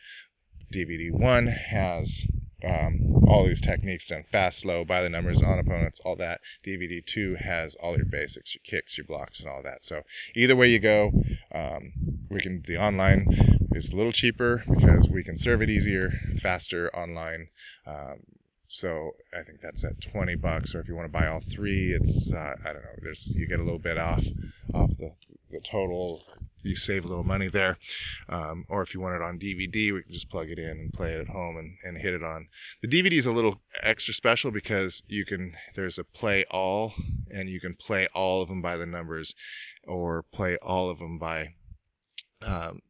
[0.72, 2.22] DVD one has
[2.64, 6.39] um, all these techniques done fast, slow, by the numbers, on opponents, all that.
[6.66, 9.84] DVD two has all your basics, your kicks, your blocks, and all that.
[9.84, 10.01] So
[10.36, 11.11] either way you go,
[11.53, 11.91] um,
[12.30, 12.64] we can.
[12.66, 13.28] The online
[13.74, 16.11] is a little cheaper because we can serve it easier,
[16.41, 17.47] faster online.
[17.86, 18.20] Um,
[18.70, 20.74] so I think that's at 20 bucks.
[20.74, 22.95] Or if you want to buy all three, it's uh, I don't know.
[23.01, 24.24] There's you get a little bit off
[24.74, 25.11] off the,
[25.51, 26.24] the total.
[26.64, 27.78] You save a little money there.
[28.30, 30.93] Um, or if you want it on DVD, we can just plug it in and
[30.93, 32.47] play it at home and, and hit it on.
[32.82, 36.93] The DVD is a little extra special because you can there's a play all
[37.30, 39.36] and you can play all of them by the numbers,
[39.88, 41.49] or play all of them by
[42.41, 42.82] um,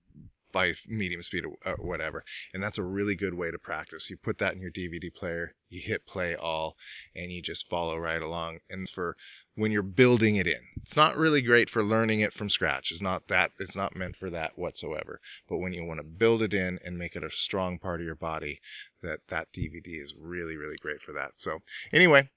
[0.53, 2.23] by medium speed or whatever.
[2.53, 4.09] And that's a really good way to practice.
[4.09, 6.77] You put that in your DVD player, you hit play all,
[7.15, 8.59] and you just follow right along.
[8.69, 9.17] And for
[9.55, 12.91] when you're building it in, it's not really great for learning it from scratch.
[12.91, 15.19] It's not that, it's not meant for that whatsoever.
[15.49, 18.05] But when you want to build it in and make it a strong part of
[18.05, 18.61] your body,
[19.01, 21.31] that that DVD is really, really great for that.
[21.35, 21.59] So
[21.91, 22.29] anyway,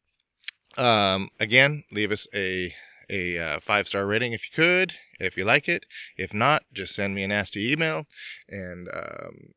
[0.76, 2.74] um, again, leave us a
[3.08, 5.84] a uh, five star rating if you could, if you like it.
[6.16, 8.06] If not, just send me a nasty email.
[8.48, 9.54] And um,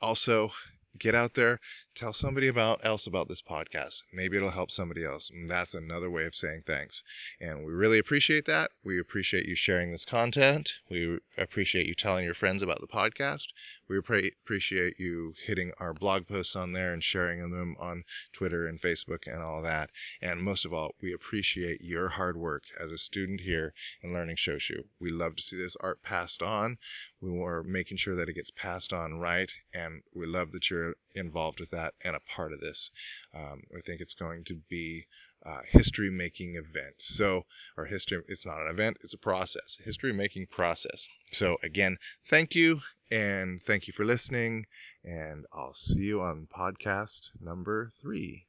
[0.00, 0.50] also
[0.98, 1.58] get out there,
[1.94, 4.02] tell somebody about else about this podcast.
[4.12, 5.30] Maybe it'll help somebody else.
[5.30, 7.02] And that's another way of saying thanks.
[7.40, 8.70] And we really appreciate that.
[8.84, 10.72] We appreciate you sharing this content.
[10.90, 13.46] We appreciate you telling your friends about the podcast.
[13.88, 18.80] We appreciate you hitting our blog posts on there and sharing them on Twitter and
[18.80, 19.90] Facebook and all that.
[20.20, 24.36] And most of all, we appreciate your hard work as a student here in learning
[24.36, 24.84] Shoushu.
[25.00, 26.78] We love to see this art passed on.
[27.20, 30.94] We are making sure that it gets passed on right, and we love that you're
[31.14, 32.90] involved with that and a part of this.
[33.34, 35.06] Um, think it's going to be
[35.44, 36.94] uh, history making event.
[36.98, 37.44] So,
[37.76, 41.06] our history, it's not an event, it's a process, a history making process.
[41.32, 41.96] So, again,
[42.30, 42.80] thank you
[43.10, 44.66] and thank you for listening.
[45.04, 48.46] And I'll see you on podcast number three.